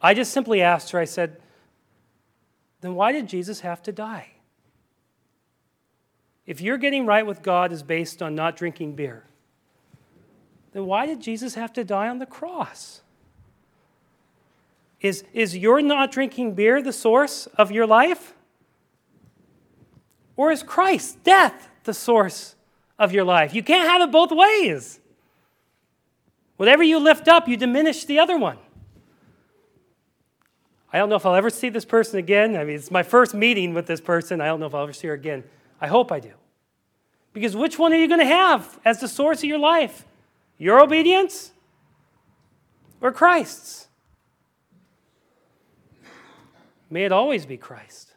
I 0.00 0.14
just 0.14 0.32
simply 0.32 0.62
asked 0.62 0.92
her, 0.92 1.00
I 1.00 1.06
said, 1.06 1.38
then 2.82 2.94
why 2.94 3.10
did 3.10 3.26
Jesus 3.26 3.60
have 3.60 3.82
to 3.82 3.90
die? 3.90 4.28
If 6.46 6.60
you're 6.60 6.78
getting 6.78 7.04
right 7.04 7.26
with 7.26 7.42
God 7.42 7.72
is 7.72 7.82
based 7.82 8.22
on 8.22 8.36
not 8.36 8.54
drinking 8.54 8.94
beer, 8.94 9.24
then 10.72 10.86
why 10.86 11.06
did 11.06 11.18
Jesus 11.18 11.56
have 11.56 11.72
to 11.72 11.82
die 11.82 12.06
on 12.08 12.20
the 12.20 12.26
cross? 12.26 13.00
Is, 15.00 15.24
is 15.32 15.56
your 15.56 15.82
not 15.82 16.12
drinking 16.12 16.54
beer 16.54 16.80
the 16.80 16.92
source 16.92 17.48
of 17.58 17.72
your 17.72 17.88
life? 17.88 18.34
Or 20.36 20.52
is 20.52 20.62
Christ's 20.62 21.16
death 21.24 21.70
the 21.82 21.92
source 21.92 22.55
of 22.98 23.12
your 23.12 23.24
life? 23.24 23.54
You 23.54 23.62
can't 23.62 23.88
have 23.88 24.02
it 24.02 24.12
both 24.12 24.30
ways. 24.32 25.00
Whatever 26.56 26.82
you 26.82 26.98
lift 26.98 27.28
up, 27.28 27.48
you 27.48 27.56
diminish 27.56 28.04
the 28.04 28.18
other 28.18 28.38
one. 28.38 28.58
I 30.92 30.98
don't 30.98 31.08
know 31.08 31.16
if 31.16 31.26
I'll 31.26 31.34
ever 31.34 31.50
see 31.50 31.68
this 31.68 31.84
person 31.84 32.18
again. 32.18 32.56
I 32.56 32.64
mean, 32.64 32.76
it's 32.76 32.90
my 32.90 33.02
first 33.02 33.34
meeting 33.34 33.74
with 33.74 33.86
this 33.86 34.00
person. 34.00 34.40
I 34.40 34.46
don't 34.46 34.60
know 34.60 34.66
if 34.66 34.74
I'll 34.74 34.84
ever 34.84 34.92
see 34.92 35.08
her 35.08 35.14
again. 35.14 35.44
I 35.80 35.88
hope 35.88 36.10
I 36.10 36.20
do. 36.20 36.32
Because 37.32 37.54
which 37.54 37.78
one 37.78 37.92
are 37.92 37.98
you 37.98 38.08
going 38.08 38.20
to 38.20 38.26
have 38.26 38.80
as 38.84 39.00
the 39.00 39.08
source 39.08 39.40
of 39.40 39.44
your 39.44 39.58
life? 39.58 40.06
Your 40.56 40.82
obedience 40.82 41.52
or 43.02 43.12
Christ's? 43.12 43.88
May 46.88 47.04
it 47.04 47.12
always 47.12 47.44
be 47.44 47.58
Christ. 47.58 48.14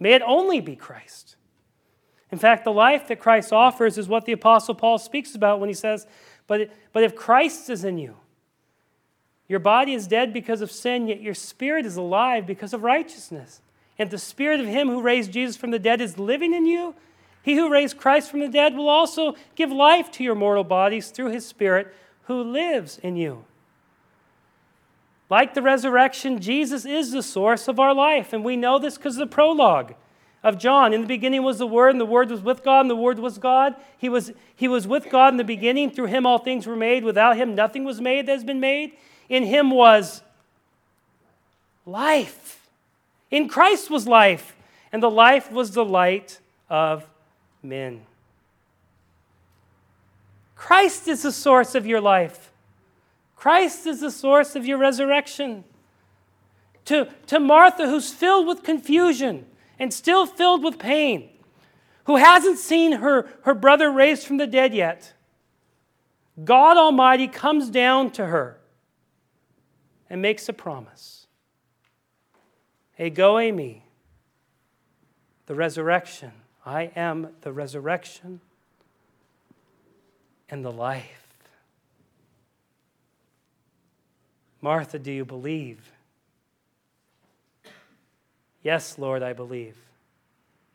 May 0.00 0.14
it 0.14 0.22
only 0.22 0.60
be 0.60 0.74
Christ. 0.74 1.35
In 2.32 2.38
fact, 2.38 2.64
the 2.64 2.72
life 2.72 3.08
that 3.08 3.20
Christ 3.20 3.52
offers 3.52 3.98
is 3.98 4.08
what 4.08 4.24
the 4.24 4.32
Apostle 4.32 4.74
Paul 4.74 4.98
speaks 4.98 5.34
about 5.34 5.60
when 5.60 5.68
he 5.68 5.74
says, 5.74 6.06
But, 6.46 6.70
but 6.92 7.04
if 7.04 7.14
Christ 7.14 7.70
is 7.70 7.84
in 7.84 7.98
you, 7.98 8.16
your 9.48 9.60
body 9.60 9.94
is 9.94 10.08
dead 10.08 10.32
because 10.32 10.60
of 10.60 10.72
sin, 10.72 11.06
yet 11.06 11.20
your 11.20 11.34
spirit 11.34 11.86
is 11.86 11.96
alive 11.96 12.46
because 12.46 12.72
of 12.72 12.82
righteousness. 12.82 13.60
And 13.98 14.10
the 14.10 14.18
spirit 14.18 14.60
of 14.60 14.66
him 14.66 14.88
who 14.88 15.00
raised 15.00 15.32
Jesus 15.32 15.56
from 15.56 15.70
the 15.70 15.78
dead 15.78 16.00
is 16.00 16.18
living 16.18 16.52
in 16.52 16.66
you. 16.66 16.94
He 17.42 17.54
who 17.54 17.70
raised 17.70 17.96
Christ 17.96 18.30
from 18.30 18.40
the 18.40 18.48
dead 18.48 18.74
will 18.74 18.88
also 18.88 19.36
give 19.54 19.70
life 19.70 20.10
to 20.12 20.24
your 20.24 20.34
mortal 20.34 20.64
bodies 20.64 21.10
through 21.10 21.30
his 21.30 21.46
spirit 21.46 21.94
who 22.24 22.42
lives 22.42 22.98
in 22.98 23.16
you. 23.16 23.44
Like 25.30 25.54
the 25.54 25.62
resurrection, 25.62 26.40
Jesus 26.40 26.84
is 26.84 27.12
the 27.12 27.22
source 27.22 27.68
of 27.68 27.78
our 27.78 27.94
life. 27.94 28.32
And 28.32 28.44
we 28.44 28.56
know 28.56 28.80
this 28.80 28.96
because 28.96 29.16
of 29.16 29.28
the 29.28 29.34
prologue 29.34 29.94
of 30.46 30.58
John. 30.58 30.94
In 30.94 31.00
the 31.00 31.08
beginning 31.08 31.42
was 31.42 31.58
the 31.58 31.66
Word, 31.66 31.90
and 31.90 32.00
the 32.00 32.06
Word 32.06 32.30
was 32.30 32.40
with 32.40 32.62
God, 32.62 32.82
and 32.82 32.90
the 32.90 32.94
Word 32.94 33.18
was 33.18 33.36
God. 33.36 33.74
He 33.98 34.08
was, 34.08 34.32
he 34.54 34.68
was 34.68 34.86
with 34.86 35.10
God 35.10 35.34
in 35.34 35.38
the 35.38 35.44
beginning. 35.44 35.90
Through 35.90 36.06
him 36.06 36.24
all 36.24 36.38
things 36.38 36.68
were 36.68 36.76
made. 36.76 37.02
Without 37.02 37.36
him 37.36 37.56
nothing 37.56 37.84
was 37.84 38.00
made 38.00 38.26
that 38.26 38.32
has 38.32 38.44
been 38.44 38.60
made. 38.60 38.92
In 39.28 39.42
him 39.42 39.70
was 39.70 40.22
life. 41.84 42.68
In 43.28 43.48
Christ 43.48 43.90
was 43.90 44.06
life, 44.06 44.54
and 44.92 45.02
the 45.02 45.10
life 45.10 45.50
was 45.50 45.72
the 45.72 45.84
light 45.84 46.38
of 46.70 47.04
men. 47.60 48.02
Christ 50.54 51.08
is 51.08 51.22
the 51.22 51.32
source 51.32 51.74
of 51.74 51.88
your 51.88 52.00
life. 52.00 52.52
Christ 53.34 53.84
is 53.84 53.98
the 53.98 54.12
source 54.12 54.54
of 54.54 54.64
your 54.64 54.78
resurrection. 54.78 55.64
To, 56.84 57.08
to 57.26 57.40
Martha, 57.40 57.88
who's 57.88 58.12
filled 58.12 58.46
with 58.46 58.62
confusion 58.62 59.46
and 59.78 59.92
still 59.92 60.26
filled 60.26 60.62
with 60.62 60.78
pain, 60.78 61.28
who 62.04 62.16
hasn't 62.16 62.58
seen 62.58 62.92
her, 62.92 63.28
her 63.42 63.54
brother 63.54 63.90
raised 63.90 64.26
from 64.26 64.36
the 64.36 64.46
dead 64.46 64.74
yet, 64.74 65.12
God 66.44 66.76
Almighty 66.76 67.28
comes 67.28 67.70
down 67.70 68.10
to 68.12 68.26
her 68.26 68.58
and 70.08 70.22
makes 70.22 70.48
a 70.48 70.52
promise. 70.52 71.26
Ego 72.98 73.36
eimi, 73.36 73.82
the 75.46 75.54
resurrection. 75.54 76.32
I 76.64 76.90
am 76.96 77.28
the 77.42 77.52
resurrection 77.52 78.40
and 80.48 80.64
the 80.64 80.72
life. 80.72 81.26
Martha, 84.60 84.98
do 84.98 85.12
you 85.12 85.24
believe? 85.24 85.92
Yes, 88.66 88.98
Lord, 88.98 89.22
I 89.22 89.32
believe. 89.32 89.76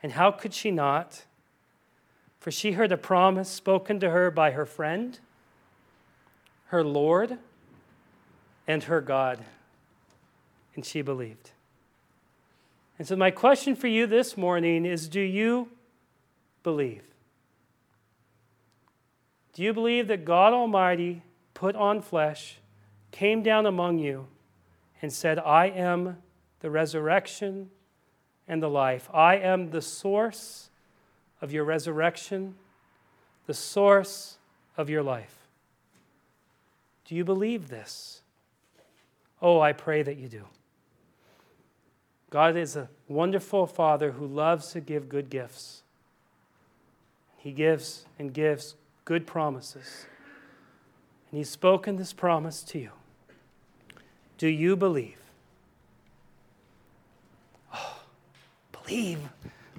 And 0.01 0.13
how 0.13 0.31
could 0.31 0.53
she 0.53 0.71
not? 0.71 1.25
For 2.39 2.49
she 2.49 2.71
heard 2.71 2.93
a 2.93 2.97
promise 2.97 3.49
spoken 3.49 3.99
to 3.99 4.11
her 4.11 4.31
by 4.31 4.51
her 4.51 4.65
friend, 4.65 5.19
her 6.67 6.85
Lord, 6.85 7.37
and 8.65 8.83
her 8.83 9.01
God. 9.01 9.39
And 10.73 10.85
she 10.85 11.01
believed. 11.01 11.51
And 12.97 13.05
so, 13.05 13.17
my 13.17 13.29
question 13.29 13.75
for 13.75 13.87
you 13.87 14.07
this 14.07 14.37
morning 14.37 14.85
is 14.85 15.09
do 15.09 15.19
you 15.19 15.67
believe? 16.63 17.03
Do 19.51 19.63
you 19.63 19.73
believe 19.73 20.07
that 20.07 20.23
God 20.23 20.53
Almighty 20.53 21.23
put 21.53 21.75
on 21.75 22.01
flesh, 22.01 22.55
came 23.11 23.43
down 23.43 23.65
among 23.65 23.99
you, 23.99 24.27
and 25.01 25.11
said, 25.11 25.39
I 25.39 25.65
am 25.65 26.15
the 26.61 26.69
resurrection 26.69 27.69
and 28.51 28.61
the 28.61 28.69
life? 28.69 29.09
I 29.13 29.37
am 29.37 29.71
the 29.71 29.81
source 29.81 30.69
of 31.41 31.53
your 31.53 31.63
resurrection, 31.63 32.55
the 33.47 33.53
source 33.53 34.37
of 34.75 34.89
your 34.89 35.01
life. 35.01 35.37
Do 37.05 37.15
you 37.15 37.23
believe 37.23 37.69
this? 37.69 38.21
Oh, 39.41 39.61
I 39.61 39.71
pray 39.71 40.03
that 40.03 40.17
you 40.17 40.27
do. 40.27 40.43
God 42.29 42.57
is 42.57 42.75
a 42.75 42.89
wonderful 43.07 43.65
Father 43.65 44.11
who 44.11 44.27
loves 44.27 44.73
to 44.73 44.81
give 44.81 45.07
good 45.07 45.29
gifts. 45.29 45.83
He 47.37 47.53
gives 47.53 48.05
and 48.19 48.33
gives 48.33 48.75
good 49.05 49.25
promises. 49.25 50.05
And 51.29 51.37
He's 51.37 51.49
spoken 51.49 51.95
this 51.95 52.11
promise 52.11 52.63
to 52.63 52.79
you. 52.79 52.91
Do 54.37 54.47
you 54.47 54.75
believe? 54.75 55.17
Oh, 57.73 57.99
believe. 58.91 59.19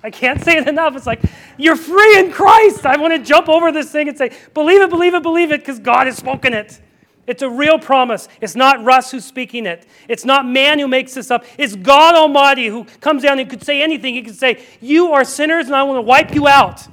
I 0.03 0.11
can't 0.11 0.43
say 0.43 0.57
it 0.57 0.67
enough. 0.67 0.97
It's 0.97 1.07
like, 1.07 1.23
you're 1.57 1.77
free 1.77 2.19
in 2.19 2.33
Christ. 2.33 2.87
I 2.87 2.97
want 2.97 3.13
to 3.15 3.21
jump 3.21 3.49
over 3.49 3.71
this 3.71 3.91
thing 3.93 4.09
and 4.09 4.19
say, 4.19 4.33
believe 4.53 4.81
it, 4.81 4.91
believe 4.91 5.15
it, 5.15 5.23
believe 5.23 5.53
it, 5.53 5.61
because 5.61 5.79
God 5.79 6.07
has 6.07 6.17
spoken 6.17 6.53
it. 6.53 6.81
It's 7.25 7.43
a 7.43 7.49
real 7.49 7.79
promise. 7.79 8.27
It's 8.41 8.57
not 8.57 8.83
Russ 8.83 9.13
who's 9.13 9.25
speaking 9.25 9.65
it. 9.65 9.87
It's 10.09 10.25
not 10.25 10.45
man 10.45 10.81
who 10.81 10.89
makes 10.89 11.15
this 11.15 11.31
up. 11.31 11.45
It's 11.57 11.77
God 11.77 12.17
Almighty 12.17 12.67
who 12.67 12.85
comes 13.01 13.23
down 13.23 13.39
and 13.39 13.49
could 13.49 13.63
say 13.63 13.81
anything. 13.81 14.15
He 14.15 14.23
could 14.23 14.35
say, 14.35 14.65
You 14.81 15.13
are 15.13 15.23
sinners 15.23 15.67
and 15.67 15.77
I 15.77 15.85
want 15.85 15.99
to 15.99 16.03
wipe 16.03 16.35
you 16.35 16.49
out. 16.49 16.85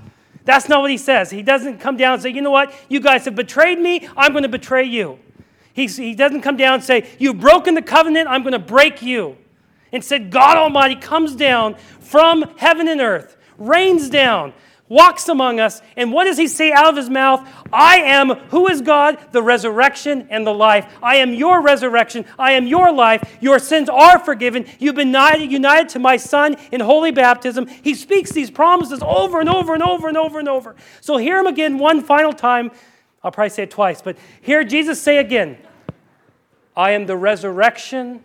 That's 0.45 0.69
not 0.69 0.81
what 0.81 0.91
he 0.91 0.99
says. 0.99 1.31
He 1.31 1.41
doesn't 1.41 1.79
come 1.79 1.97
down 1.97 2.13
and 2.13 2.21
say, 2.21 2.29
You 2.29 2.43
know 2.43 2.51
what? 2.51 2.71
You 2.89 2.99
guys 2.99 3.25
have 3.25 3.35
betrayed 3.35 3.79
me. 3.79 4.07
I'm 4.15 4.31
going 4.31 4.43
to 4.43 4.49
betray 4.49 4.83
you. 4.83 5.17
He's, 5.73 5.97
he 5.97 6.13
doesn't 6.13 6.41
come 6.41 6.57
down 6.57 6.75
and 6.75 6.83
say, 6.83 7.09
You've 7.17 7.39
broken 7.39 7.73
the 7.73 7.81
covenant. 7.81 8.27
I'm 8.29 8.43
going 8.43 8.53
to 8.53 8.59
break 8.59 9.01
you. 9.01 9.35
Instead, 9.91 10.31
God 10.31 10.57
Almighty 10.57 10.95
comes 10.95 11.35
down 11.35 11.75
from 11.99 12.43
heaven 12.57 12.87
and 12.87 13.01
earth, 13.01 13.37
rains 13.57 14.09
down, 14.09 14.53
walks 14.89 15.29
among 15.29 15.59
us. 15.59 15.81
And 15.95 16.11
what 16.11 16.25
does 16.25 16.37
he 16.37 16.47
say 16.47 16.71
out 16.71 16.89
of 16.89 16.97
his 16.97 17.09
mouth? 17.09 17.47
I 17.71 17.97
am, 17.97 18.29
who 18.49 18.67
is 18.67 18.81
God? 18.81 19.17
The 19.31 19.41
resurrection 19.41 20.27
and 20.31 20.45
the 20.45 20.53
life. 20.53 20.91
I 21.01 21.17
am 21.17 21.33
your 21.33 21.61
resurrection. 21.61 22.25
I 22.37 22.53
am 22.53 22.65
your 22.67 22.91
life. 22.91 23.37
Your 23.39 23.59
sins 23.59 23.87
are 23.87 24.19
forgiven. 24.19 24.65
You've 24.79 24.95
been 24.95 25.13
united 25.13 25.89
to 25.89 25.99
my 25.99 26.17
Son 26.17 26.57
in 26.71 26.81
holy 26.81 27.11
baptism. 27.11 27.67
He 27.67 27.93
speaks 27.93 28.31
these 28.31 28.49
promises 28.49 29.01
over 29.05 29.39
and 29.39 29.49
over 29.49 29.73
and 29.73 29.83
over 29.83 30.07
and 30.07 30.17
over 30.17 30.39
and 30.39 30.49
over. 30.49 30.75
So 31.01 31.17
hear 31.17 31.39
him 31.39 31.47
again 31.47 31.77
one 31.77 32.01
final 32.01 32.33
time. 32.33 32.71
I'll 33.23 33.31
probably 33.31 33.49
say 33.49 33.63
it 33.63 33.71
twice, 33.71 34.01
but 34.01 34.17
hear 34.41 34.63
Jesus 34.63 35.01
say 35.01 35.17
again 35.17 35.57
I 36.75 36.91
am 36.91 37.05
the 37.05 37.17
resurrection 37.17 38.23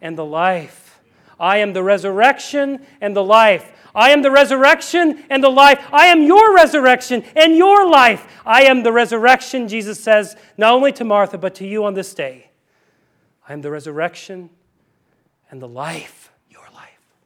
and 0.00 0.16
the 0.16 0.24
life. 0.24 1.00
I 1.38 1.58
am 1.58 1.72
the 1.72 1.82
resurrection 1.82 2.84
and 3.00 3.14
the 3.14 3.24
life. 3.24 3.72
I 3.94 4.10
am 4.10 4.22
the 4.22 4.30
resurrection 4.30 5.24
and 5.30 5.42
the 5.42 5.48
life. 5.48 5.82
I 5.92 6.06
am 6.06 6.22
your 6.22 6.54
resurrection 6.54 7.24
and 7.34 7.56
your 7.56 7.88
life. 7.88 8.26
I 8.44 8.64
am 8.64 8.82
the 8.82 8.92
resurrection, 8.92 9.68
Jesus 9.68 10.02
says, 10.02 10.36
not 10.58 10.74
only 10.74 10.92
to 10.92 11.04
Martha, 11.04 11.38
but 11.38 11.54
to 11.56 11.66
you 11.66 11.84
on 11.84 11.94
this 11.94 12.12
day. 12.14 12.50
I 13.48 13.52
am 13.52 13.62
the 13.62 13.70
resurrection 13.70 14.50
and 15.50 15.62
the 15.62 15.68
life, 15.68 16.30
your 16.50 16.66
life. 16.74 17.16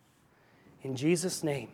In 0.83 0.95
Jesus' 0.95 1.43
name. 1.43 1.71